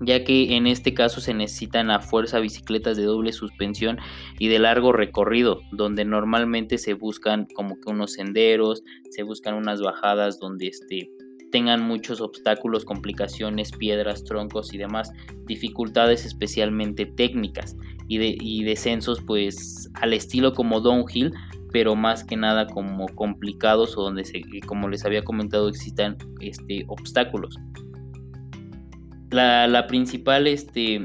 ya 0.01 0.25
que 0.25 0.57
en 0.57 0.67
este 0.67 0.95
caso 0.95 1.21
se 1.21 1.35
necesitan 1.35 1.91
a 1.91 2.01
fuerza 2.01 2.41
bicicletas 2.41 2.97
de 2.97 3.05
doble 3.05 3.33
suspensión 3.33 3.99
y 4.39 4.49
de 4.49 4.59
largo 4.59 4.93
recorrido, 4.93 5.61
donde 5.73 6.05
normalmente 6.05 6.79
se 6.79 6.95
buscan 6.95 7.47
como 7.55 7.81
que 7.81 7.91
unos 7.91 8.13
senderos, 8.13 8.83
se 9.11 9.23
buscan 9.23 9.55
unas 9.55 9.81
bajadas 9.81 10.39
donde 10.41 10.69
este, 10.69 11.11
tengan 11.55 11.83
muchos 11.83 12.21
obstáculos, 12.21 12.85
complicaciones, 12.85 13.71
piedras, 13.71 14.25
troncos 14.25 14.75
y 14.75 14.77
demás, 14.77 15.13
dificultades 15.47 16.27
especialmente 16.27 17.07
técnicas 17.07 17.77
y, 18.09 18.19
de, 18.19 18.65
descensos 18.69 19.21
pues 19.25 19.89
al 19.95 20.15
estilo 20.15 20.53
como 20.53 20.81
downhill, 20.81 21.33
pero 21.71 21.95
más 21.95 22.25
que 22.25 22.37
nada 22.37 22.67
como 22.67 23.07
complicados 23.07 23.97
o 23.97 24.03
donde 24.03 24.25
se, 24.25 24.43
como 24.67 24.89
les 24.89 25.05
había 25.05 25.23
comentado 25.23 25.69
existan 25.69 26.17
este, 26.41 26.87
obstáculos. 26.89 27.57
La, 29.31 29.69
la 29.69 29.87
principal 29.87 30.49
este, 30.49 31.05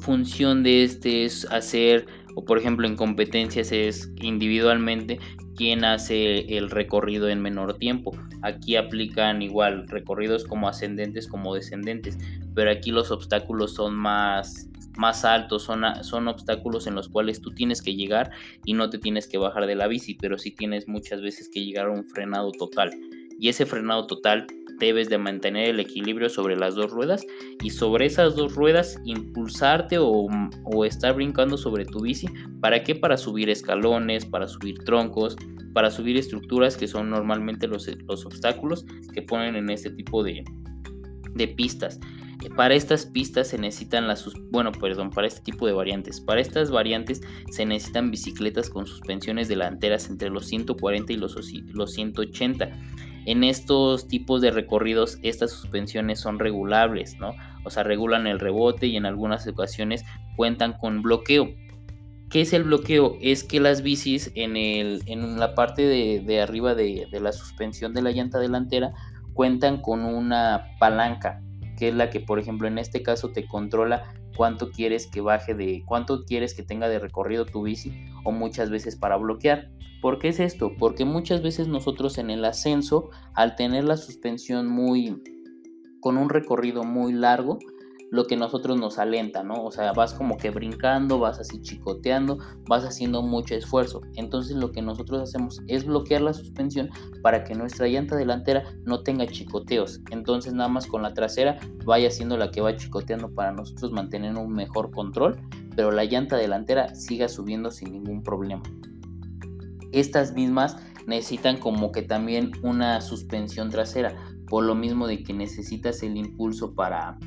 función 0.00 0.62
de 0.62 0.84
este 0.84 1.26
es 1.26 1.44
hacer 1.50 2.06
o 2.34 2.46
por 2.46 2.56
ejemplo 2.56 2.86
en 2.86 2.96
competencias 2.96 3.72
es 3.72 4.10
individualmente 4.22 5.18
quien 5.54 5.84
hace 5.84 6.56
el 6.56 6.70
recorrido 6.70 7.28
en 7.28 7.42
menor 7.42 7.76
tiempo. 7.76 8.12
Aquí 8.44 8.76
aplican 8.76 9.40
igual 9.40 9.88
recorridos 9.88 10.44
como 10.44 10.68
ascendentes 10.68 11.26
como 11.26 11.54
descendentes, 11.54 12.18
pero 12.54 12.70
aquí 12.70 12.90
los 12.90 13.10
obstáculos 13.10 13.74
son 13.74 13.94
más, 13.94 14.68
más 14.98 15.24
altos, 15.24 15.62
son, 15.62 15.82
son 16.04 16.28
obstáculos 16.28 16.86
en 16.86 16.94
los 16.94 17.08
cuales 17.08 17.40
tú 17.40 17.52
tienes 17.52 17.80
que 17.80 17.94
llegar 17.94 18.30
y 18.66 18.74
no 18.74 18.90
te 18.90 18.98
tienes 18.98 19.26
que 19.26 19.38
bajar 19.38 19.66
de 19.66 19.76
la 19.76 19.88
bici, 19.88 20.14
pero 20.14 20.36
sí 20.36 20.50
tienes 20.50 20.86
muchas 20.88 21.22
veces 21.22 21.48
que 21.48 21.64
llegar 21.64 21.86
a 21.86 21.92
un 21.92 22.06
frenado 22.06 22.52
total. 22.52 22.90
Y 23.40 23.48
ese 23.48 23.64
frenado 23.64 24.06
total 24.06 24.46
debes 24.78 25.08
de 25.08 25.18
mantener 25.18 25.70
el 25.70 25.80
equilibrio 25.80 26.28
sobre 26.28 26.56
las 26.56 26.74
dos 26.74 26.90
ruedas 26.90 27.24
y 27.62 27.70
sobre 27.70 28.06
esas 28.06 28.36
dos 28.36 28.54
ruedas 28.54 29.00
impulsarte 29.04 29.96
o, 29.98 30.28
estar 30.84 31.14
brincando 31.14 31.56
sobre 31.56 31.84
tu 31.84 32.00
bici. 32.00 32.28
¿Para 32.60 32.82
qué? 32.82 32.94
Para 32.94 33.16
subir 33.16 33.48
escalones, 33.48 34.26
para 34.26 34.48
subir 34.48 34.84
troncos, 34.84 35.36
para 35.74 35.90
subir 35.90 36.16
estructuras 36.16 36.78
que 36.78 36.88
son 36.88 37.10
normalmente 37.10 37.68
los, 37.68 37.86
los 38.08 38.24
obstáculos 38.24 38.86
que 39.12 39.20
ponen 39.20 39.56
en 39.56 39.68
este 39.68 39.90
tipo 39.90 40.22
de, 40.22 40.44
de 41.34 41.48
pistas. 41.48 42.00
Para 42.56 42.74
estas 42.74 43.06
pistas 43.06 43.48
se 43.48 43.58
necesitan 43.58 44.06
las 44.06 44.28
bueno, 44.50 44.72
perdón, 44.72 45.10
para 45.10 45.26
este 45.26 45.40
tipo 45.40 45.66
de 45.66 45.72
variantes. 45.72 46.20
Para 46.20 46.40
estas 46.40 46.70
variantes 46.70 47.20
se 47.50 47.66
necesitan 47.66 48.10
bicicletas 48.10 48.70
con 48.70 48.86
suspensiones 48.86 49.48
delanteras 49.48 50.08
entre 50.08 50.30
los 50.30 50.46
140 50.46 51.12
y 51.12 51.16
los, 51.16 51.36
los 51.72 51.92
180 51.92 52.70
en 53.26 53.42
estos 53.42 54.06
tipos 54.06 54.42
de 54.42 54.50
recorridos 54.50 55.18
estas 55.22 55.50
suspensiones 55.50 56.20
son 56.20 56.38
regulables, 56.38 57.16
¿no? 57.18 57.34
O 57.64 57.70
sea, 57.70 57.82
regulan 57.82 58.26
el 58.26 58.38
rebote 58.38 58.86
y 58.86 58.96
en 58.96 59.06
algunas 59.06 59.46
ocasiones 59.46 60.04
cuentan 60.36 60.74
con 60.74 61.00
bloqueo. 61.00 61.54
¿Qué 62.34 62.40
es 62.40 62.52
el 62.52 62.64
bloqueo? 62.64 63.16
Es 63.20 63.44
que 63.44 63.60
las 63.60 63.82
bicis 63.82 64.32
en, 64.34 64.56
el, 64.56 65.04
en 65.06 65.38
la 65.38 65.54
parte 65.54 65.86
de, 65.86 66.40
arriba 66.40 66.74
de, 66.74 67.06
de 67.08 67.20
la 67.20 67.30
suspensión 67.30 67.94
de 67.94 68.02
la 68.02 68.10
llanta 68.10 68.40
delantera 68.40 68.92
cuentan 69.34 69.80
con 69.80 70.04
una 70.04 70.72
palanca, 70.80 71.44
que 71.78 71.90
es 71.90 71.94
la 71.94 72.10
que, 72.10 72.18
por 72.18 72.40
ejemplo, 72.40 72.66
en 72.66 72.78
este 72.78 73.04
caso 73.04 73.30
te 73.30 73.46
controla 73.46 74.12
cuánto 74.36 74.72
quieres 74.72 75.06
que 75.06 75.20
baje 75.20 75.54
de, 75.54 75.84
cuánto 75.86 76.24
quieres 76.24 76.54
que 76.54 76.64
tenga 76.64 76.88
de 76.88 76.98
recorrido 76.98 77.46
tu 77.46 77.62
bici 77.62 77.92
o 78.24 78.32
muchas 78.32 78.68
veces 78.68 78.96
para 78.96 79.16
bloquear. 79.16 79.70
¿Por 80.02 80.18
qué 80.18 80.26
es 80.26 80.40
esto? 80.40 80.72
Porque 80.76 81.04
muchas 81.04 81.40
veces 81.40 81.68
nosotros 81.68 82.18
en 82.18 82.30
el 82.30 82.44
ascenso, 82.44 83.10
al 83.34 83.54
tener 83.54 83.84
la 83.84 83.96
suspensión 83.96 84.66
muy 84.66 85.22
con 86.00 86.18
un 86.18 86.28
recorrido 86.28 86.82
muy 86.82 87.12
largo, 87.12 87.60
lo 88.14 88.28
que 88.28 88.36
nosotros 88.36 88.78
nos 88.78 89.00
alenta, 89.00 89.42
¿no? 89.42 89.64
O 89.64 89.72
sea, 89.72 89.92
vas 89.92 90.14
como 90.14 90.36
que 90.36 90.50
brincando, 90.50 91.18
vas 91.18 91.40
así 91.40 91.60
chicoteando, 91.60 92.38
vas 92.68 92.84
haciendo 92.84 93.22
mucho 93.22 93.56
esfuerzo. 93.56 94.02
Entonces 94.14 94.54
lo 94.54 94.70
que 94.70 94.82
nosotros 94.82 95.20
hacemos 95.20 95.60
es 95.66 95.84
bloquear 95.84 96.22
la 96.22 96.32
suspensión 96.32 96.90
para 97.22 97.42
que 97.42 97.56
nuestra 97.56 97.88
llanta 97.88 98.14
delantera 98.14 98.62
no 98.84 99.02
tenga 99.02 99.26
chicoteos. 99.26 100.00
Entonces 100.12 100.52
nada 100.52 100.68
más 100.68 100.86
con 100.86 101.02
la 101.02 101.12
trasera 101.12 101.58
vaya 101.84 102.08
siendo 102.08 102.36
la 102.36 102.52
que 102.52 102.60
va 102.60 102.76
chicoteando 102.76 103.34
para 103.34 103.50
nosotros 103.50 103.90
mantener 103.90 104.36
un 104.36 104.52
mejor 104.52 104.92
control, 104.92 105.36
pero 105.74 105.90
la 105.90 106.04
llanta 106.04 106.36
delantera 106.36 106.94
siga 106.94 107.28
subiendo 107.28 107.72
sin 107.72 107.90
ningún 107.90 108.22
problema. 108.22 108.62
Estas 109.90 110.34
mismas 110.34 110.76
necesitan 111.08 111.56
como 111.56 111.90
que 111.90 112.02
también 112.02 112.52
una 112.62 113.00
suspensión 113.00 113.70
trasera, 113.70 114.14
por 114.46 114.62
lo 114.62 114.76
mismo 114.76 115.08
de 115.08 115.24
que 115.24 115.32
necesitas 115.32 116.04
el 116.04 116.16
impulso 116.16 116.76
para 116.76 117.18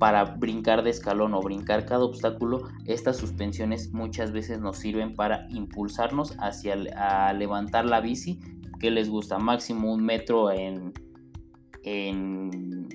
para 0.00 0.24
brincar 0.24 0.82
de 0.82 0.88
escalón 0.88 1.34
o 1.34 1.42
brincar 1.42 1.84
cada 1.84 2.02
obstáculo, 2.04 2.62
estas 2.86 3.18
suspensiones 3.18 3.92
muchas 3.92 4.32
veces 4.32 4.58
nos 4.58 4.78
sirven 4.78 5.14
para 5.14 5.46
impulsarnos 5.50 6.34
hacia 6.38 6.74
a 6.96 7.34
levantar 7.34 7.84
la 7.84 8.00
bici 8.00 8.40
que 8.80 8.90
les 8.90 9.10
gusta 9.10 9.38
máximo 9.38 9.92
un 9.92 10.02
metro 10.02 10.50
en, 10.50 10.94
en 11.84 12.88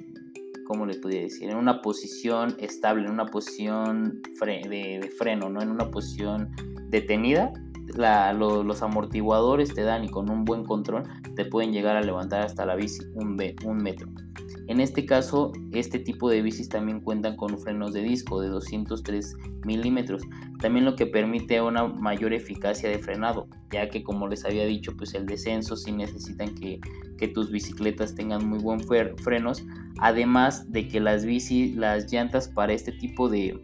¿cómo 0.65 0.87
decir? 0.87 1.49
En 1.51 1.57
una 1.57 1.83
posición 1.83 2.55
estable, 2.59 3.05
en 3.05 3.11
una 3.11 3.27
posición 3.27 4.23
de, 4.41 5.13
freno, 5.15 5.47
¿no? 5.49 5.61
En 5.61 5.69
una 5.69 5.91
posición 5.91 6.49
detenida. 6.89 7.53
los 7.93 8.81
amortiguadores 8.81 9.75
te 9.75 9.83
dan 9.83 10.05
y 10.05 10.09
con 10.09 10.31
un 10.31 10.43
buen 10.43 10.63
control 10.63 11.03
te 11.35 11.45
pueden 11.45 11.71
llegar 11.71 11.97
a 11.97 12.01
levantar 12.01 12.41
hasta 12.41 12.65
la 12.65 12.75
bici 12.75 13.03
un, 13.13 13.37
un 13.63 13.77
metro. 13.77 14.09
En 14.67 14.79
este 14.79 15.05
caso, 15.05 15.51
este 15.73 15.99
tipo 15.99 16.29
de 16.29 16.41
bicis 16.41 16.69
también 16.69 16.99
cuentan 16.99 17.35
con 17.35 17.57
frenos 17.59 17.93
de 17.93 18.01
disco 18.01 18.41
de 18.41 18.49
203 18.49 19.35
milímetros, 19.63 20.23
también 20.59 20.85
lo 20.85 20.95
que 20.95 21.05
permite 21.05 21.61
una 21.61 21.87
mayor 21.87 22.33
eficacia 22.33 22.89
de 22.89 22.97
frenado, 22.97 23.47
ya 23.71 23.89
que 23.89 24.03
como 24.03 24.27
les 24.27 24.43
había 24.43 24.65
dicho, 24.65 24.95
pues 24.97 25.13
el 25.13 25.27
descenso 25.27 25.75
sí 25.75 25.91
necesitan 25.91 26.55
que, 26.55 26.79
tus 27.33 27.51
bicicletas 27.51 28.13
tengan 28.13 28.47
muy 28.47 28.59
buen 28.59 28.79
frenos, 29.17 29.63
además 29.99 30.71
de 30.71 30.87
que 30.87 30.99
las 30.99 31.25
bicis, 31.25 31.75
las 31.75 32.11
llantas 32.11 32.47
para 32.47 32.73
este 32.73 32.91
tipo 32.91 33.29
de 33.29 33.59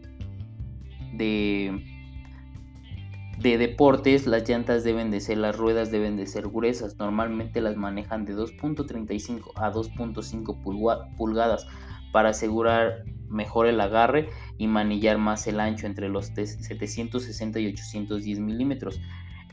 de 3.42 3.58
deportes, 3.58 4.28
las 4.28 4.48
llantas 4.48 4.84
deben 4.84 5.10
de 5.10 5.20
ser, 5.20 5.38
las 5.38 5.58
ruedas 5.58 5.92
deben 5.92 6.16
de 6.16 6.28
ser 6.28 6.48
gruesas. 6.48 6.98
Normalmente 7.00 7.62
las 7.62 7.76
manejan 7.76 8.26
de 8.26 8.36
2.35 8.36 9.52
a 9.56 9.72
2.5 9.72 11.16
pulgadas 11.18 11.68
para 12.12 12.30
asegurar 12.30 13.04
mejor 13.30 13.68
el 13.68 13.80
agarre 13.82 14.30
y 14.58 14.68
manillar 14.68 15.18
más 15.18 15.48
el 15.48 15.60
ancho 15.60 15.88
entre 15.88 16.10
los 16.10 16.28
760 16.28 17.60
y 17.60 17.68
810 17.68 18.40
milímetros. 18.40 19.00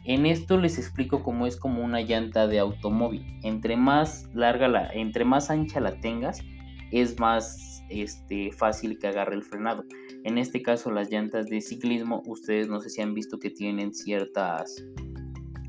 En 0.05 0.27
esto 0.27 0.59
les 0.59 0.79
explico 0.79 1.23
cómo 1.23 1.47
es 1.47 1.57
como 1.57 1.85
una 1.85 2.01
llanta 2.01 2.47
de 2.47 2.59
automóvil. 2.59 3.39
Entre 3.43 3.77
más 3.77 4.29
larga 4.35 4.69
la, 4.69 4.89
entre 4.89 5.25
más 5.25 5.51
ancha 5.51 5.81
la 5.81 6.01
tengas, 6.01 6.43
es 6.91 7.19
más 7.19 7.85
este, 7.89 8.53
fácil 8.53 8.99
que 8.99 9.07
agarre 9.07 9.35
el 9.35 9.43
frenado. 9.43 9.85
En 10.25 10.39
este 10.39 10.63
caso 10.63 10.91
las 10.91 11.11
llantas 11.11 11.47
de 11.47 11.61
ciclismo, 11.61 12.23
ustedes 12.27 12.69
no 12.69 12.81
sé 12.81 12.91
si 12.91 13.01
han 13.01 13.15
visto 13.15 13.39
que 13.39 13.51
tienen 13.51 13.95
ciertas, 13.95 14.85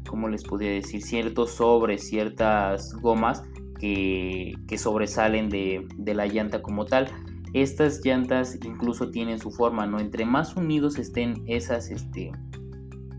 ¿cómo 0.08 0.28
les 0.28 0.44
podría 0.44 0.72
decir? 0.72 1.02
Ciertos 1.02 1.52
sobres, 1.52 2.08
ciertas 2.08 2.94
gomas 2.96 3.44
que, 3.80 4.78
sobresalen 4.78 5.50
de, 5.50 5.88
la 6.14 6.28
llanta 6.28 6.62
como 6.62 6.86
tal. 6.86 7.08
Estas 7.54 8.06
llantas 8.06 8.60
incluso 8.64 9.10
tienen 9.10 9.40
su 9.40 9.52
forma, 9.52 9.88
¿no? 9.88 10.00
Entre 10.00 10.26
más 10.26 10.56
unidos 10.56 11.00
estén 11.00 11.44
esas, 11.48 11.90
este, 11.90 12.32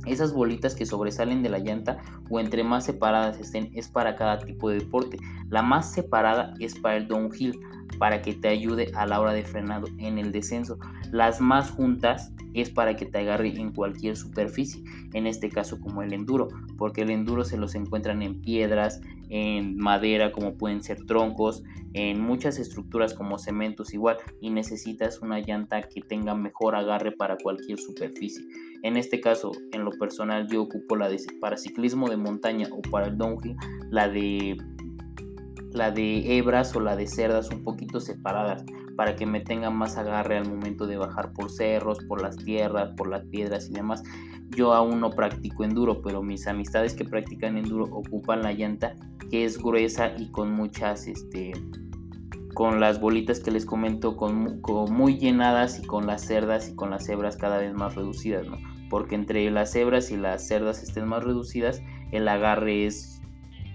esas 0.06 0.32
bolitas 0.32 0.76
que 0.76 0.87
sobresalen 0.87 1.42
de 1.42 1.49
la 1.49 1.58
llanta 1.58 1.99
o 2.28 2.38
entre 2.38 2.62
más 2.62 2.84
separadas 2.84 3.40
estén 3.40 3.70
es 3.75 3.88
para 3.88 4.14
cada 4.14 4.38
tipo 4.38 4.70
de 4.70 4.78
deporte. 4.78 5.18
La 5.49 5.62
más 5.62 5.92
separada 5.92 6.54
es 6.60 6.78
para 6.78 6.96
el 6.96 7.08
downhill, 7.08 7.58
para 7.99 8.23
que 8.23 8.35
te 8.35 8.49
ayude 8.49 8.90
a 8.94 9.06
la 9.06 9.20
hora 9.20 9.32
de 9.32 9.44
frenado 9.44 9.87
en 9.99 10.18
el 10.18 10.32
descenso. 10.32 10.78
Las 11.11 11.40
más 11.40 11.70
juntas 11.70 12.32
es 12.54 12.70
para 12.70 12.97
que 12.97 13.06
te 13.06 13.18
agarre 13.18 13.49
en 13.49 13.73
cualquier 13.73 14.16
superficie, 14.16 14.82
en 15.12 15.26
este 15.26 15.49
caso 15.49 15.80
como 15.80 16.02
el 16.02 16.12
enduro, 16.12 16.49
porque 16.76 17.02
el 17.02 17.11
enduro 17.11 17.44
se 17.44 17.56
los 17.56 17.75
encuentran 17.75 18.23
en 18.23 18.40
piedras, 18.40 19.00
en 19.28 19.76
madera 19.76 20.32
como 20.32 20.54
pueden 20.54 20.82
ser 20.82 21.04
troncos, 21.06 21.62
en 21.92 22.20
muchas 22.20 22.59
estructuras 22.59 23.14
como 23.14 23.38
cementos 23.38 23.94
igual 23.94 24.16
y 24.40 24.50
necesitas 24.50 25.20
una 25.23 25.40
llanta 25.40 25.82
que 25.82 26.00
tenga 26.00 26.35
mejor 26.35 26.76
agarre 26.76 27.12
para 27.12 27.37
cualquier 27.37 27.78
superficie. 27.78 28.44
En 28.82 28.97
este 28.97 29.20
caso, 29.20 29.52
en 29.73 29.85
lo 29.85 29.90
personal 29.92 30.49
yo 30.49 30.62
ocupo 30.62 30.97
la 30.97 31.09
de 31.09 31.20
para 31.40 31.56
ciclismo 31.56 32.09
de 32.09 32.16
montaña 32.16 32.68
o 32.70 32.80
para 32.80 33.09
el 33.09 33.18
downhill, 33.18 33.56
la 33.90 34.09
de 34.09 34.56
la 35.73 35.91
de 35.91 36.37
hebras 36.37 36.75
o 36.75 36.81
la 36.81 36.97
de 36.97 37.07
cerdas 37.07 37.50
un 37.50 37.62
poquito 37.62 38.00
separadas 38.00 38.65
para 38.97 39.17
que 39.17 39.27
me 39.27 39.41
tenga 39.41 39.71
más 39.71 39.97
agarre 39.97 40.37
al 40.37 40.49
momento 40.49 40.87
de 40.87 40.97
bajar 40.97 41.33
por 41.33 41.50
cerros, 41.50 41.99
por 42.05 42.21
las 42.21 42.37
tierras, 42.37 42.91
por 42.97 43.09
las 43.09 43.25
piedras 43.27 43.69
y 43.71 43.73
demás. 43.73 44.03
Yo 44.50 44.75
aún 44.75 45.00
no 45.00 45.11
practico 45.11 45.65
enduro, 45.65 46.03
pero 46.03 46.23
mis 46.23 46.47
amistades 46.47 46.95
que 46.95 47.05
practican 47.05 47.57
enduro 47.57 47.85
ocupan 47.85 48.43
la 48.43 48.53
llanta 48.53 48.97
que 49.31 49.45
es 49.45 49.62
gruesa 49.62 50.12
y 50.19 50.31
con 50.31 50.50
muchas, 50.53 51.07
este, 51.07 51.53
con 52.55 52.81
las 52.81 53.00
bolitas 53.00 53.41
que 53.41 53.53
les 53.53 53.65
comento, 53.65 54.17
con, 54.17 54.61
muy 54.91 55.19
llenadas 55.19 55.79
y 55.79 55.87
con 55.87 56.07
las 56.07 56.23
cerdas 56.23 56.69
y 56.69 56.75
con 56.75 56.91
las 56.91 57.09
hebras 57.09 57.37
cada 57.37 57.59
vez 57.59 57.73
más 57.73 57.95
reducidas. 57.95 58.47
Porque 58.89 59.15
entre 59.15 59.49
las 59.50 59.75
hebras 59.77 60.11
y 60.11 60.17
las 60.17 60.47
cerdas 60.47 60.83
estén 60.83 61.07
más 61.07 61.23
reducidas, 61.23 61.81
el 62.11 62.27
agarre 62.27 62.87
es 62.87 63.20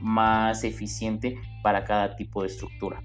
más 0.06 0.64
eficiente 0.64 1.36
para 1.64 1.84
cada 1.84 2.16
tipo 2.16 2.44
de 2.44 2.48
estructura. 2.48 3.02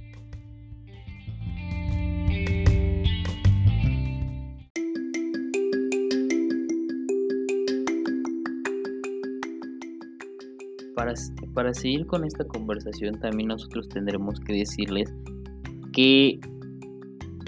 para, 11.54 11.74
seguir 11.74 12.06
con 12.06 12.24
esta 12.24 12.44
conversación 12.44 13.18
también 13.20 13.48
nosotros 13.48 13.88
tendremos 13.88 14.38
que 14.40 14.52
decirles 14.52 15.12
que 15.92 16.38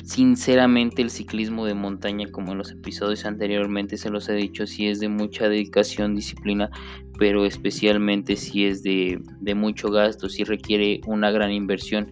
sinceramente 0.03 1.03
el 1.03 1.11
ciclismo 1.11 1.65
de 1.65 1.75
montaña 1.75 2.29
como 2.31 2.53
en 2.53 2.59
los 2.59 2.71
episodios 2.73 3.25
anteriormente 3.25 3.97
se 3.97 4.11
los 4.11 4.29
he 4.29 4.35
dicho 4.35 4.67
sí 4.67 4.89
es 4.89 5.01
de 5.01 5.09
mucha 5.09 5.49
dedicación 5.49 6.15
disciplina 6.15 6.71
pero 7.19 7.45
especialmente 7.45 8.37
si 8.37 8.65
es 8.67 8.83
de, 8.83 9.21
de 9.41 9.55
mucho 9.55 9.91
gasto 9.91 10.29
si 10.29 10.45
requiere 10.45 11.01
una 11.07 11.31
gran 11.31 11.53
inversión. 11.53 12.11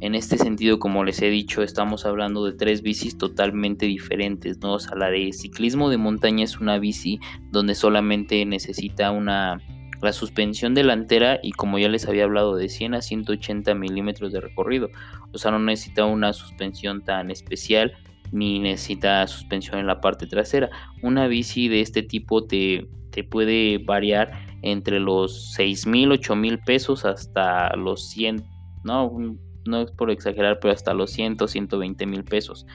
En 0.00 0.14
este 0.14 0.36
sentido 0.36 0.78
como 0.78 1.04
les 1.04 1.22
he 1.22 1.30
dicho 1.30 1.62
estamos 1.62 2.04
hablando 2.04 2.44
de 2.44 2.52
tres 2.52 2.82
bicis 2.82 3.16
totalmente 3.16 3.86
diferentes 3.86 4.58
no 4.60 4.74
o 4.74 4.78
sea 4.78 4.94
la 4.94 5.10
de 5.10 5.32
ciclismo 5.32 5.88
de 5.88 5.96
montaña 5.96 6.44
es 6.44 6.60
una 6.60 6.78
bici 6.78 7.18
donde 7.50 7.74
solamente 7.74 8.44
necesita 8.44 9.10
una 9.10 9.58
la 10.02 10.12
suspensión 10.12 10.74
delantera 10.74 11.38
y 11.42 11.52
como 11.52 11.78
ya 11.78 11.88
les 11.88 12.06
había 12.06 12.24
hablado 12.24 12.56
de 12.56 12.68
100 12.68 12.94
a 12.94 13.02
180 13.02 13.74
milímetros 13.74 14.32
de 14.32 14.40
recorrido. 14.40 14.90
O 15.32 15.38
sea, 15.38 15.50
no 15.50 15.58
necesita 15.58 16.04
una 16.04 16.32
suspensión 16.32 17.04
tan 17.04 17.30
especial 17.30 17.92
ni 18.32 18.58
necesita 18.58 19.26
suspensión 19.26 19.78
en 19.78 19.86
la 19.86 20.00
parte 20.00 20.26
trasera. 20.26 20.70
Una 21.02 21.28
bici 21.28 21.68
de 21.68 21.80
este 21.80 22.02
tipo 22.02 22.44
te, 22.44 22.88
te 23.10 23.24
puede 23.24 23.78
variar 23.78 24.32
entre 24.62 25.00
los 25.00 25.52
6 25.54 25.86
mil, 25.86 26.12
8 26.12 26.36
mil 26.36 26.58
pesos 26.58 27.04
hasta 27.04 27.74
los 27.76 28.08
100, 28.10 28.44
no, 28.84 29.36
no 29.66 29.82
es 29.82 29.90
por 29.92 30.10
exagerar, 30.10 30.58
pero 30.60 30.72
hasta 30.72 30.94
los 30.94 31.10
100, 31.10 31.38
120 31.46 32.06
mil 32.06 32.24
pesos. 32.24 32.66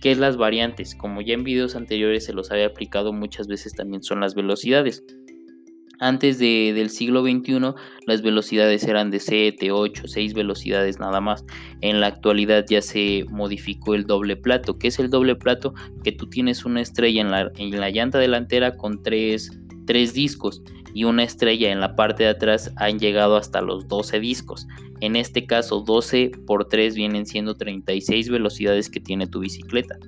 ¿Qué 0.00 0.10
es 0.10 0.18
las 0.18 0.36
variantes? 0.36 0.94
Como 0.94 1.22
ya 1.22 1.34
en 1.34 1.44
videos 1.44 1.76
anteriores 1.76 2.26
se 2.26 2.34
los 2.34 2.50
había 2.50 2.66
aplicado 2.66 3.12
muchas 3.12 3.46
veces 3.46 3.72
también 3.72 4.02
son 4.02 4.20
las 4.20 4.34
velocidades. 4.34 5.02
Antes 6.00 6.38
del 6.38 6.90
siglo 6.90 7.22
XXI 7.22 7.74
las 8.06 8.22
velocidades 8.22 8.84
eran 8.84 9.10
de 9.10 9.20
7, 9.20 9.70
8, 9.70 10.08
6 10.08 10.34
velocidades 10.34 10.98
nada 10.98 11.20
más. 11.20 11.44
En 11.80 12.00
la 12.00 12.08
actualidad 12.08 12.64
ya 12.68 12.82
se 12.82 13.24
modificó 13.30 13.94
el 13.94 14.04
doble 14.04 14.36
plato. 14.36 14.78
¿Qué 14.78 14.88
es 14.88 14.98
el 14.98 15.10
doble 15.10 15.36
plato? 15.36 15.74
Que 16.02 16.12
tú 16.12 16.28
tienes 16.28 16.64
una 16.64 16.80
estrella 16.80 17.20
en 17.20 17.30
la, 17.30 17.50
en 17.56 17.80
la 17.80 17.90
llanta 17.90 18.18
delantera 18.18 18.76
con 18.76 19.02
tres, 19.02 19.50
discos 19.86 20.62
y 20.94 21.04
una 21.04 21.24
estrella 21.24 21.72
en 21.72 21.80
la 21.80 21.96
parte 21.96 22.22
de 22.22 22.30
atrás 22.30 22.72
han 22.76 22.98
llegado 22.98 23.36
hasta 23.36 23.60
los 23.60 23.88
12 23.88 24.20
discos. 24.20 24.66
En 25.00 25.16
este 25.16 25.46
caso 25.46 25.80
12 25.80 26.30
por 26.46 26.66
3 26.66 26.94
vienen 26.94 27.26
siendo 27.26 27.54
36 27.54 28.30
velocidades 28.30 28.88
que 28.88 29.00
tiene 29.00 29.26
tu 29.26 29.40
bicicleta. 29.40 29.98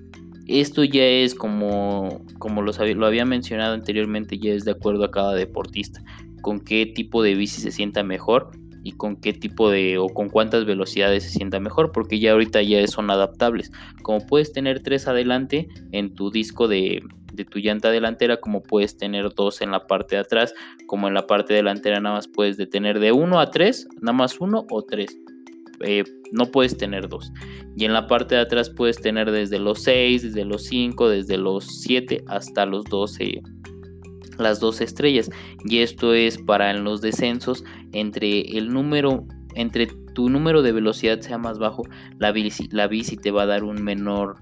Esto 0.46 0.84
ya 0.84 1.04
es 1.04 1.34
como, 1.34 2.24
como 2.38 2.62
lo, 2.62 2.72
había 3.04 3.24
mencionado 3.24 3.74
anteriormente, 3.74 4.38
ya 4.38 4.52
es 4.52 4.64
de 4.64 4.70
acuerdo 4.70 5.04
a 5.04 5.10
cada 5.10 5.34
deportista, 5.34 6.02
con 6.40 6.60
qué 6.60 6.86
tipo 6.86 7.22
de 7.22 7.34
bici 7.34 7.60
se 7.60 7.72
sienta 7.72 8.04
mejor 8.04 8.50
y 8.84 8.92
con 8.92 9.16
qué 9.16 9.32
tipo 9.32 9.68
de 9.70 9.98
o 9.98 10.08
con 10.08 10.28
cuántas 10.28 10.64
velocidades 10.64 11.24
se 11.24 11.30
sienta 11.30 11.58
mejor, 11.58 11.90
porque 11.90 12.20
ya 12.20 12.32
ahorita 12.32 12.62
ya 12.62 12.86
son 12.86 13.10
adaptables. 13.10 13.72
Como 14.02 14.24
puedes 14.24 14.52
tener 14.52 14.84
tres 14.84 15.08
adelante 15.08 15.68
en 15.90 16.14
tu 16.14 16.30
disco 16.30 16.68
de, 16.68 17.02
de 17.32 17.44
tu 17.44 17.58
llanta 17.58 17.90
delantera, 17.90 18.38
como 18.38 18.62
puedes 18.62 18.96
tener 18.96 19.34
dos 19.34 19.60
en 19.60 19.72
la 19.72 19.88
parte 19.88 20.14
de 20.14 20.22
atrás, 20.22 20.54
como 20.86 21.08
en 21.08 21.14
la 21.14 21.26
parte 21.26 21.54
delantera 21.54 22.00
nada 22.00 22.16
más 22.16 22.28
puedes 22.28 22.56
detener 22.56 23.00
de 23.00 23.10
1 23.10 23.40
a 23.40 23.50
3, 23.50 23.88
nada 24.00 24.12
más 24.12 24.40
uno 24.40 24.64
o 24.70 24.82
tres. 24.82 25.18
Eh, 25.80 26.04
no 26.32 26.46
puedes 26.46 26.76
tener 26.76 27.08
dos. 27.08 27.32
Y 27.76 27.84
en 27.84 27.92
la 27.92 28.06
parte 28.06 28.34
de 28.34 28.40
atrás 28.42 28.70
puedes 28.70 29.00
tener 29.00 29.30
desde 29.30 29.58
los 29.58 29.82
6, 29.82 30.22
desde 30.22 30.44
los 30.44 30.64
5, 30.64 31.08
desde 31.08 31.36
los 31.36 31.64
7 31.82 32.24
hasta 32.26 32.66
los 32.66 32.84
12 32.84 33.42
las 34.38 34.60
dos 34.60 34.80
estrellas 34.80 35.30
y 35.64 35.78
esto 35.78 36.14
es 36.14 36.38
para 36.38 36.70
en 36.70 36.84
los 36.84 37.00
descensos 37.00 37.64
entre 37.92 38.40
el 38.58 38.72
número 38.72 39.24
entre 39.54 39.86
tu 39.86 40.28
número 40.28 40.62
de 40.62 40.72
velocidad 40.72 41.20
sea 41.20 41.38
más 41.38 41.58
bajo 41.58 41.84
la 42.18 42.32
bici, 42.32 42.68
la 42.70 42.86
bici 42.86 43.16
te 43.16 43.30
va 43.30 43.42
a 43.42 43.46
dar 43.46 43.64
un 43.64 43.82
menor 43.82 44.36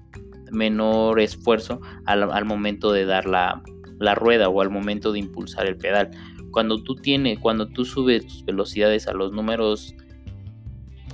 menor 0.51 1.19
esfuerzo 1.19 1.81
al, 2.05 2.45
momento 2.45 2.91
de 2.91 3.05
dar 3.05 3.25
la, 3.25 3.61
la, 3.99 4.15
rueda 4.15 4.49
o 4.49 4.61
al 4.61 4.69
momento 4.69 5.11
de 5.11 5.19
impulsar 5.19 5.65
el 5.65 5.77
pedal 5.77 6.11
cuando 6.51 6.83
tú 6.83 6.95
tienes 6.95 7.39
cuando 7.39 7.67
tú 7.67 7.83
subes 7.83 8.25
tus 8.25 8.45
velocidades 8.45 9.07
a 9.07 9.13
los 9.13 9.31
números 9.31 9.95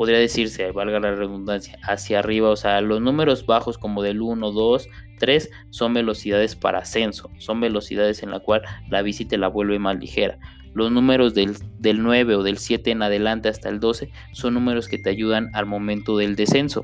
podría 0.02 0.18
decirse, 0.18 0.72
valga 0.72 1.00
la 1.00 1.14
redundancia, 1.14 1.78
hacia 1.84 2.18
arriba, 2.18 2.50
o 2.50 2.56
sea, 2.56 2.82
los 2.82 3.00
números 3.00 3.46
bajos 3.46 3.78
como 3.78 4.02
del 4.02 4.20
1, 4.20 4.52
2, 4.52 4.88
3 5.20 5.52
son 5.70 5.94
velocidades 5.94 6.56
para 6.56 6.80
ascenso, 6.80 7.30
son 7.38 7.62
velocidades 7.62 8.24
en 8.24 8.32
la 8.32 8.40
cual 8.40 8.64
la 8.90 9.04
bici 9.04 9.26
te 9.26 9.38
la 9.38 9.48
vuelve 9.48 9.78
más 9.78 10.00
ligera. 10.00 10.40
Los 10.74 10.92
números 10.92 11.36
del, 11.36 11.56
del 11.78 12.02
9 12.02 12.34
o 12.38 12.42
del 12.42 12.58
7 12.58 12.90
en 12.90 13.04
adelante 13.04 13.48
hasta 13.48 13.70
el 13.70 13.80
12 13.80 14.10
son 14.32 14.56
números 14.56 14.88
que 14.88 14.98
te 14.98 15.12
ayudan 15.12 15.52
al 15.54 15.68
momento 15.68 16.18
del 16.18 16.36
descenso. 16.36 16.84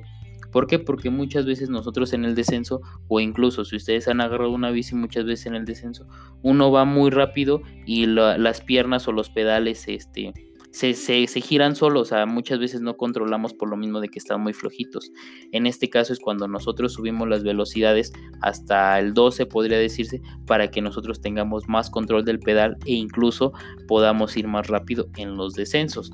¿Por 0.52 0.68
qué? 0.68 0.78
Porque 0.78 1.10
muchas 1.10 1.48
veces 1.48 1.72
nosotros 1.72 2.14
en 2.14 2.24
el 2.24 2.36
descenso, 2.36 2.82
o 3.08 3.20
incluso 3.20 3.66
si 3.66 3.78
ustedes 3.78 4.08
han 4.08 4.22
agarrado 4.22 4.52
una 4.52 4.70
bici 4.70 4.94
muchas 4.94 5.26
veces 5.26 5.48
en 5.48 5.56
el 5.56 5.66
descenso, 5.66 6.06
uno 6.44 6.72
va 6.72 6.86
muy 6.86 7.10
rápido 7.10 7.64
y 7.84 8.06
las 8.06 8.62
piernas 8.62 9.08
o 9.08 9.12
los 9.12 9.32
pedales 9.32 9.88
este, 9.88 10.34
se, 10.72 10.94
se, 10.94 11.42
giran 11.42 11.76
solos, 11.76 12.02
o 12.02 12.06
sea, 12.06 12.26
muchas 12.26 12.60
veces 12.60 12.82
no 12.82 12.98
controlamos 12.98 13.54
por 13.54 13.70
lo 13.70 13.78
mismo 13.78 14.00
de 14.00 14.10
que 14.10 14.20
están 14.20 14.42
muy 14.42 14.54
flojitos. 14.54 15.12
En 15.52 15.66
este 15.66 15.90
caso 15.90 16.14
es 16.14 16.20
cuando 16.20 16.48
nosotros 16.48 16.94
subimos 16.94 17.28
las 17.28 17.44
velocidades 17.44 18.14
hasta 18.42 19.00
el 19.00 19.14
12, 19.14 19.46
podría 19.46 19.78
decirse, 19.78 20.22
para 20.46 20.70
que 20.70 20.82
nosotros 20.82 21.22
tengamos 21.22 21.68
más 21.68 21.90
control 21.90 22.26
del 22.26 22.40
pedal 22.40 22.78
e 22.86 22.94
incluso 22.94 23.54
podamos 23.88 24.38
ir 24.38 24.48
más 24.48 24.68
rápido 24.68 25.10
en 25.18 25.36
los 25.36 25.54
descensos. 25.54 26.12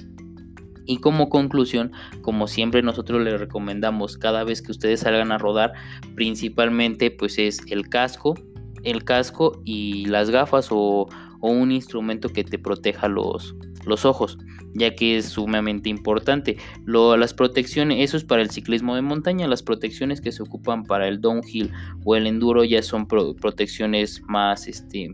Y 0.86 0.98
como 0.98 1.30
conclusión, 1.30 1.92
como 2.22 2.48
siempre 2.48 2.82
nosotros 2.82 3.22
les 3.22 3.40
recomendamos 3.40 4.18
cada 4.18 4.44
vez 4.44 4.62
que 4.62 4.72
ustedes 4.72 5.02
salgan 5.02 5.32
a 5.32 5.38
rodar, 5.38 5.74
principalmente 6.16 7.10
pues 7.12 7.38
es 7.40 7.62
el 7.70 7.88
casco, 7.90 8.36
el 8.84 9.06
casco 9.06 9.62
y 9.64 10.06
las 10.06 10.30
gafas 10.30 10.68
o, 10.72 11.08
o 11.44 11.50
un 11.50 11.74
instrumento 11.74 12.30
que 12.30 12.46
te 12.46 12.58
proteja 12.58 13.10
los, 13.10 13.54
los 13.86 14.06
ojos, 14.06 14.38
ya 14.74 14.96
que 14.96 15.18
es 15.18 15.26
sumamente 15.26 15.90
importante. 15.90 16.56
Lo, 16.86 17.18
las 17.18 17.34
protecciones, 17.34 17.98
eso 18.00 18.16
es 18.16 18.24
para 18.24 18.42
el 18.42 18.50
ciclismo 18.50 18.96
de 18.96 19.02
montaña, 19.02 19.46
las 19.50 19.62
protecciones 19.62 20.22
que 20.22 20.32
se 20.32 20.42
ocupan 20.42 20.86
para 20.86 21.10
el 21.10 21.20
downhill 21.20 21.70
o 22.06 22.16
el 22.16 22.28
enduro 22.28 22.64
ya 22.64 22.82
son 22.82 23.08
protecciones 23.08 24.22
más, 24.26 24.70
este, 24.70 25.12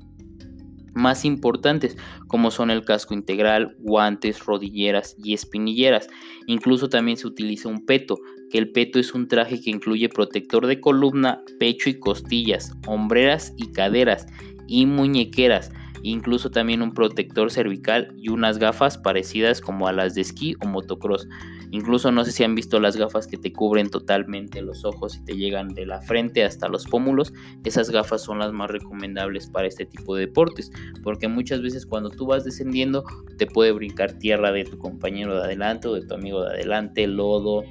más 0.94 1.26
importantes, 1.26 1.98
como 2.28 2.52
son 2.52 2.70
el 2.70 2.86
casco 2.86 3.16
integral, 3.16 3.76
guantes, 3.80 4.46
rodilleras 4.46 5.16
y 5.18 5.34
espinilleras. 5.34 6.10
Incluso 6.46 6.90
también 6.90 7.18
se 7.18 7.26
utiliza 7.26 7.70
un 7.70 7.88
peto, 7.88 8.20
que 8.52 8.60
el 8.60 8.72
peto 8.72 9.00
es 9.00 9.16
un 9.16 9.28
traje 9.28 9.60
que 9.60 9.72
incluye 9.72 10.10
protector 10.10 10.68
de 10.68 10.80
columna, 10.80 11.42
pecho 11.60 11.90
y 11.90 11.98
costillas, 11.98 12.72
hombreras 12.86 13.52
y 13.58 13.72
caderas 13.72 14.28
y 14.68 14.86
muñequeras 14.86 15.72
incluso 16.04 16.52
también 16.52 16.82
un 16.82 16.94
protector 16.94 17.52
cervical 17.52 18.14
y 18.18 18.30
unas 18.30 18.58
gafas 18.58 18.98
parecidas 18.98 19.62
como 19.62 19.88
a 19.88 19.94
las 19.94 20.16
de 20.16 20.22
esquí 20.22 20.56
o 20.62 20.68
motocross. 20.68 21.28
Incluso 21.72 22.12
no 22.12 22.26
sé 22.26 22.32
si 22.32 22.44
han 22.44 22.56
visto 22.56 22.80
las 22.80 22.98
gafas 22.98 23.28
que 23.28 23.38
te 23.38 23.54
cubren 23.54 23.90
totalmente 23.90 24.62
los 24.62 24.86
ojos 24.86 25.18
y 25.18 25.26
te 25.26 25.36
llegan 25.36 25.70
de 25.70 25.86
la 25.86 26.02
frente 26.02 26.44
hasta 26.44 26.68
los 26.68 26.86
pómulos. 26.86 27.32
Esas 27.64 27.92
gafas 27.92 28.24
son 28.24 28.40
las 28.40 28.52
más 28.52 28.72
recomendables 28.72 29.48
para 29.48 29.68
este 29.68 29.86
tipo 29.86 30.16
de 30.16 30.26
deportes, 30.26 30.72
porque 31.04 31.28
muchas 31.28 31.62
veces 31.62 31.86
cuando 31.86 32.10
tú 32.10 32.26
vas 32.26 32.44
descendiendo 32.44 33.04
te 33.38 33.46
puede 33.46 33.72
brincar 33.72 34.14
tierra 34.14 34.52
de 34.52 34.66
tu 34.66 34.80
compañero 34.80 35.36
de 35.36 35.44
adelante 35.44 35.88
o 35.88 35.94
de 35.94 36.06
tu 36.06 36.16
amigo 36.16 36.42
de 36.42 36.50
adelante, 36.50 37.06
lodo, 37.06 37.64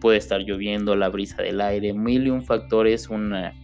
puede 0.00 0.18
estar 0.18 0.40
lloviendo, 0.40 0.96
la 0.96 1.08
brisa 1.08 1.42
del 1.42 1.60
aire, 1.60 1.92
mil 1.92 2.26
y 2.26 2.30
un 2.30 2.44
factores, 2.44 3.10
una 3.10 3.54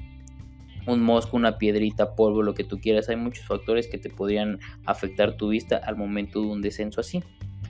un 0.87 1.03
mosco, 1.03 1.37
una 1.37 1.59
piedrita, 1.59 2.15
polvo, 2.15 2.43
lo 2.43 2.55
que 2.55 2.65
tú 2.65 2.81
quieras. 2.81 3.09
Hay 3.09 3.17
muchos 3.17 3.47
factores 3.47 3.89
que 3.89 3.99
te 3.99 4.11
podrían 4.11 4.59
afectar 4.87 5.37
tu 5.37 5.49
vista 5.49 5.77
al 5.77 5.97
momento 5.97 6.41
de 6.41 6.47
un 6.49 6.63
descenso 6.63 7.01
así. 7.01 7.23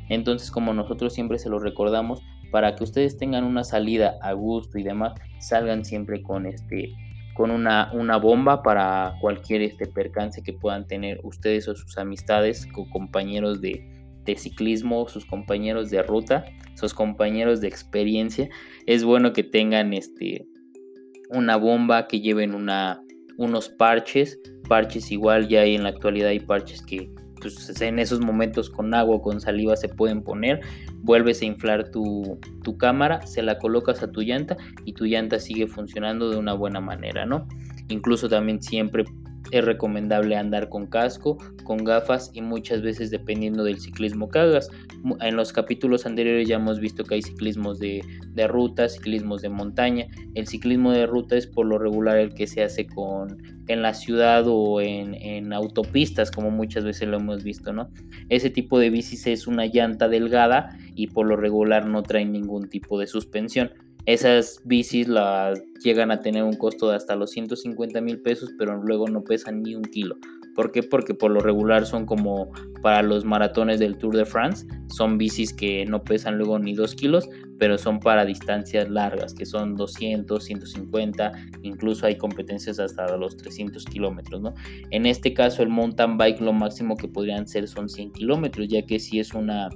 Entonces, 0.09 0.50
como 0.50 0.74
nosotros 0.74 1.14
siempre 1.14 1.38
se 1.38 1.48
lo 1.48 1.59
recordamos, 1.59 2.22
para 2.50 2.77
que 2.77 2.85
ustedes 2.85 3.16
tengan 3.16 3.44
una 3.44 3.64
salida 3.64 4.14
a 4.22 4.33
gusto 4.33 4.79
y 4.79 4.83
demás, 4.83 5.14
salgan 5.40 5.85
siempre 5.85 6.22
con 6.22 6.46
este 6.46 6.92
con 7.35 7.50
una, 7.50 7.90
una 7.92 8.16
bomba 8.16 8.62
para 8.62 9.16
cualquier 9.20 9.62
este 9.62 9.87
percance 9.87 10.40
que 10.44 10.53
puedan 10.53 10.87
tener 10.87 11.18
ustedes 11.24 11.66
o 11.66 11.74
sus 11.74 11.98
amistades 11.98 12.68
o 12.77 12.88
compañeros 12.88 13.61
de, 13.61 13.85
de 14.24 14.37
ciclismo, 14.37 15.09
sus 15.09 15.27
compañeros 15.27 15.90
de 15.90 16.03
ruta, 16.05 16.44
sus 16.74 16.94
compañeros 16.94 17.61
de 17.61 17.66
experiencia. 17.66 18.48
Es 18.87 19.03
bueno 19.03 19.33
que 19.33 19.42
tengan 19.42 19.92
este 19.92 20.46
una 21.31 21.57
bomba, 21.57 22.07
que 22.07 22.20
lleven 22.20 22.55
una, 22.55 23.03
unos 23.38 23.68
parches, 23.68 24.38
parches 24.68 25.11
igual 25.11 25.49
ya 25.49 25.61
hay 25.61 25.75
en 25.75 25.83
la 25.83 25.90
actualidad 25.90 26.29
hay 26.29 26.40
parches 26.40 26.83
que 26.83 27.11
pues, 27.40 27.81
en 27.83 27.99
esos 27.99 28.20
momentos 28.20 28.70
con 28.70 28.94
agua 28.94 29.16
o 29.16 29.23
con 29.23 29.40
saliva 29.40 29.77
se 29.77 29.88
pueden 29.88 30.23
poner, 30.23 30.61
vuelves 31.03 31.42
a 31.42 31.44
inflar 31.44 31.90
tu, 31.90 32.38
tu 32.62 32.79
cámara, 32.79 33.27
se 33.27 33.42
la 33.42 33.59
colocas 33.59 34.03
a 34.03 34.11
tu 34.11 34.23
llanta 34.23 34.57
y 34.85 34.94
tu 34.94 35.05
llanta 35.05 35.38
sigue 35.38 35.66
funcionando 35.66 36.31
de 36.31 36.38
una 36.38 36.55
buena 36.55 36.81
manera, 36.81 37.27
¿no? 37.27 37.47
Incluso 37.88 38.29
también 38.29 38.62
siempre 38.62 39.05
es 39.50 39.64
recomendable 39.64 40.37
andar 40.37 40.68
con 40.68 40.87
casco, 40.87 41.38
con 41.64 41.85
gafas 41.85 42.30
y 42.33 42.40
muchas 42.40 42.83
veces 42.83 43.11
dependiendo 43.11 43.64
del 43.64 43.78
ciclismo 43.78 44.28
que 44.28 44.38
hagas. 44.38 44.70
En 45.20 45.37
los 45.37 45.52
capítulos 45.52 46.07
anteriores 46.07 46.48
ya 46.48 46.57
hemos 46.57 46.80
visto 46.80 47.04
que 47.04 47.16
hay 47.16 47.22
ciclismos 47.22 47.78
de, 47.78 48.02
ruta, 48.48 48.88
ciclismos 48.88 49.42
de 49.42 49.48
montaña. 49.50 50.07
El 50.35 50.46
ciclismo 50.46 50.92
de 50.92 51.07
ruta 51.07 51.37
es 51.37 51.46
por 51.46 51.66
lo 51.66 51.78
regular 51.78 52.18
el 52.18 52.35
que 52.35 52.46
se 52.46 52.62
hace 52.62 52.87
con 52.87 53.54
en 53.66 53.80
la 53.80 53.94
ciudad 53.94 54.44
o 54.46 54.83
en, 54.83 55.14
en 55.14 55.54
autopistas, 55.54 56.30
como 56.30 56.50
muchas 56.50 56.85
veces 56.85 57.09
lo 57.09 57.16
hemos 57.16 57.44
visto, 57.44 57.72
¿no? 57.72 57.88
Ese 58.28 58.50
tipo 58.50 58.78
de 58.78 58.90
bicis 58.90 59.26
es 59.26 59.46
una 59.46 59.64
llanta 59.64 60.09
delgada 60.09 60.76
y 60.94 61.07
por 61.07 61.26
lo 61.26 61.37
regular 61.37 61.87
no 61.87 62.02
trae 62.02 62.26
ningún 62.26 62.68
tipo 62.68 62.98
de 62.98 63.07
suspensión. 63.07 63.70
Esas 64.07 64.61
bicis 64.64 65.09
las 65.09 65.62
llegan 65.83 66.11
a 66.11 66.21
tener 66.21 66.43
un 66.45 66.57
costo 66.57 66.90
de 66.90 66.97
hasta 66.97 67.17
los 67.17 67.31
150 67.31 68.01
mil 68.03 68.21
pesos, 68.21 68.51
pero 68.59 68.83
luego 68.83 69.09
no 69.09 69.25
pesan 69.25 69.62
ni 69.62 69.75
un 69.75 69.85
kilo. 69.85 70.17
¿Por 70.55 70.71
qué? 70.71 70.83
Porque 70.83 71.14
por 71.14 71.31
lo 71.31 71.40
regular 71.40 71.85
son 71.85 72.07
como 72.07 72.53
para 72.81 73.03
los 73.03 73.25
maratones 73.25 73.81
del 73.81 73.97
Tour 73.99 74.17
de 74.17 74.25
France. 74.25 74.67
Son 74.88 75.19
bicis 75.19 75.53
que 75.53 75.85
no 75.87 76.05
pesan 76.05 76.38
luego 76.38 76.59
ni 76.59 76.75
2 76.75 76.95
kilos, 76.95 77.29
pero 77.59 77.77
son 77.77 77.99
para 77.99 78.25
distancias 78.25 78.88
largas, 78.88 79.35
que 79.35 79.47
son 79.47 79.75
200, 79.75 80.45
150, 80.45 81.33
incluso 81.62 82.07
hay 82.07 82.17
competencias 82.17 82.79
hasta 82.79 83.17
los 83.17 83.37
300 83.37 83.85
kilómetros, 83.87 84.40
¿no? 84.43 84.55
En 84.90 85.07
este 85.07 85.35
caso 85.35 85.62
el 85.62 85.71
mountain 85.71 86.19
bike 86.19 86.40
lo 86.40 86.53
máximo 86.53 86.97
que 86.97 87.09
podrían 87.09 87.49
ser 87.49 87.67
son 87.67 87.88
100 87.88 88.12
kilómetros, 88.12 88.69
ya 88.69 88.85
que 88.87 89.01
si 89.01 89.19
es 89.19 89.35
una 89.35 89.71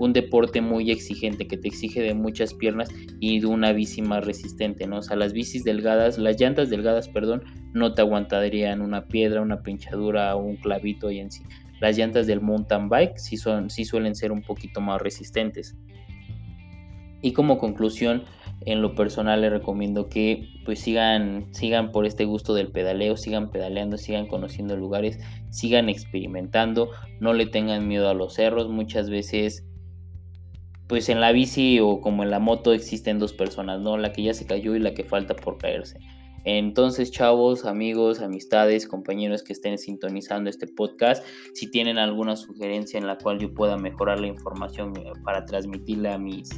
un 0.00 0.14
deporte 0.14 0.62
muy 0.62 0.90
exigente 0.90 1.46
que 1.46 1.58
te 1.58 1.68
exige 1.68 2.00
de 2.00 2.14
muchas 2.14 2.54
piernas 2.54 2.88
y 3.20 3.38
de 3.40 3.46
una 3.46 3.72
bici 3.72 4.00
más 4.00 4.24
resistente, 4.24 4.86
¿no? 4.86 4.98
O 4.98 5.02
sea, 5.02 5.14
las 5.14 5.34
bicis 5.34 5.62
delgadas, 5.62 6.16
las 6.18 6.40
llantas 6.40 6.70
delgadas, 6.70 7.08
perdón, 7.08 7.44
no 7.74 7.92
te 7.92 8.00
aguantarían 8.00 8.80
una 8.80 9.06
piedra, 9.08 9.42
una 9.42 9.62
pinchadura 9.62 10.34
un 10.36 10.56
clavito 10.56 11.10
y 11.10 11.18
en 11.18 11.30
sí. 11.30 11.42
Las 11.80 11.98
llantas 11.98 12.26
del 12.26 12.40
mountain 12.40 12.88
bike 12.88 13.18
sí, 13.18 13.36
son, 13.36 13.68
sí 13.68 13.84
suelen 13.84 14.14
ser 14.14 14.32
un 14.32 14.40
poquito 14.40 14.80
más 14.80 15.02
resistentes. 15.02 15.76
Y 17.20 17.32
como 17.32 17.58
conclusión, 17.58 18.24
en 18.64 18.80
lo 18.80 18.94
personal 18.94 19.42
les 19.42 19.50
recomiendo 19.50 20.08
que 20.08 20.48
pues 20.64 20.80
sigan, 20.80 21.52
sigan 21.52 21.92
por 21.92 22.06
este 22.06 22.24
gusto 22.24 22.54
del 22.54 22.72
pedaleo, 22.72 23.18
sigan 23.18 23.50
pedaleando, 23.50 23.98
sigan 23.98 24.26
conociendo 24.26 24.76
lugares, 24.76 25.18
sigan 25.50 25.90
experimentando, 25.90 26.90
no 27.20 27.34
le 27.34 27.44
tengan 27.44 27.86
miedo 27.86 28.08
a 28.08 28.14
los 28.14 28.34
cerros, 28.34 28.70
muchas 28.70 29.10
veces 29.10 29.66
pues 30.90 31.08
en 31.08 31.20
la 31.20 31.30
bici 31.30 31.78
o 31.78 32.00
como 32.00 32.24
en 32.24 32.30
la 32.30 32.40
moto 32.40 32.72
existen 32.72 33.20
dos 33.20 33.32
personas, 33.32 33.80
¿no? 33.80 33.96
La 33.96 34.12
que 34.12 34.24
ya 34.24 34.34
se 34.34 34.44
cayó 34.44 34.74
y 34.74 34.80
la 34.80 34.92
que 34.92 35.04
falta 35.04 35.36
por 35.36 35.56
caerse. 35.56 36.00
Entonces, 36.44 37.12
chavos, 37.12 37.64
amigos, 37.64 38.20
amistades, 38.20 38.88
compañeros 38.88 39.44
que 39.44 39.52
estén 39.52 39.78
sintonizando 39.78 40.50
este 40.50 40.66
podcast, 40.66 41.24
si 41.54 41.70
tienen 41.70 41.96
alguna 41.96 42.34
sugerencia 42.34 42.98
en 42.98 43.06
la 43.06 43.18
cual 43.18 43.38
yo 43.38 43.54
pueda 43.54 43.76
mejorar 43.76 44.18
la 44.18 44.26
información 44.26 44.92
eh, 44.96 45.12
para 45.22 45.44
transmitirla 45.44 46.14
a 46.14 46.18
mis 46.18 46.50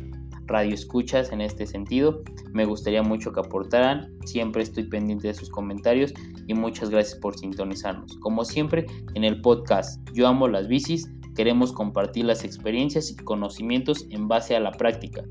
radioescuchas 0.47 1.31
en 1.31 1.43
este 1.43 1.67
sentido, 1.67 2.23
me 2.55 2.65
gustaría 2.65 3.03
mucho 3.03 3.35
que 3.35 3.41
aportaran. 3.41 4.15
Siempre 4.25 4.63
estoy 4.63 4.85
pendiente 4.85 5.29
de 5.29 5.35
sus 5.35 5.51
comentarios 5.51 6.15
y 6.47 6.55
muchas 6.55 6.89
gracias 6.89 7.21
por 7.21 7.39
sintonizarnos. 7.39 8.17
Como 8.17 8.47
siempre, 8.47 8.87
en 9.13 9.25
el 9.25 9.43
podcast 9.43 10.01
Yo 10.15 10.27
amo 10.27 10.49
las 10.49 10.69
bicis 10.69 11.11
Queremos 11.35 11.73
compartir 11.73 12.25
las 12.25 12.45
experiencias 12.45 13.11
y 13.11 13.17
conocimientos 13.17 14.07
en 14.11 14.29
base 14.29 14.57
a 14.57 14.61
la 14.61 14.73
práctica. 14.73 15.25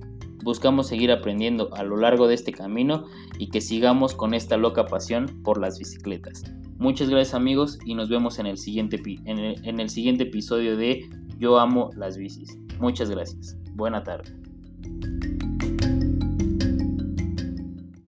Buscamos 0.43 0.87
seguir 0.87 1.11
aprendiendo 1.11 1.73
a 1.73 1.83
lo 1.83 1.97
largo 1.97 2.27
de 2.27 2.33
este 2.33 2.51
camino 2.51 3.05
y 3.37 3.49
que 3.49 3.61
sigamos 3.61 4.15
con 4.15 4.33
esta 4.33 4.57
loca 4.57 4.85
pasión 4.85 5.41
por 5.43 5.59
las 5.59 5.77
bicicletas. 5.77 6.43
Muchas 6.77 7.09
gracias 7.09 7.35
amigos 7.35 7.77
y 7.85 7.93
nos 7.93 8.09
vemos 8.09 8.39
en 8.39 8.47
el 8.47 8.57
siguiente, 8.57 8.99
en 9.25 9.79
el 9.79 9.89
siguiente 9.89 10.23
episodio 10.23 10.75
de 10.75 11.07
Yo 11.37 11.59
amo 11.59 11.91
las 11.95 12.17
bicis. 12.17 12.57
Muchas 12.79 13.11
gracias. 13.11 13.55
Buena 13.73 14.03
tarde. 14.03 14.33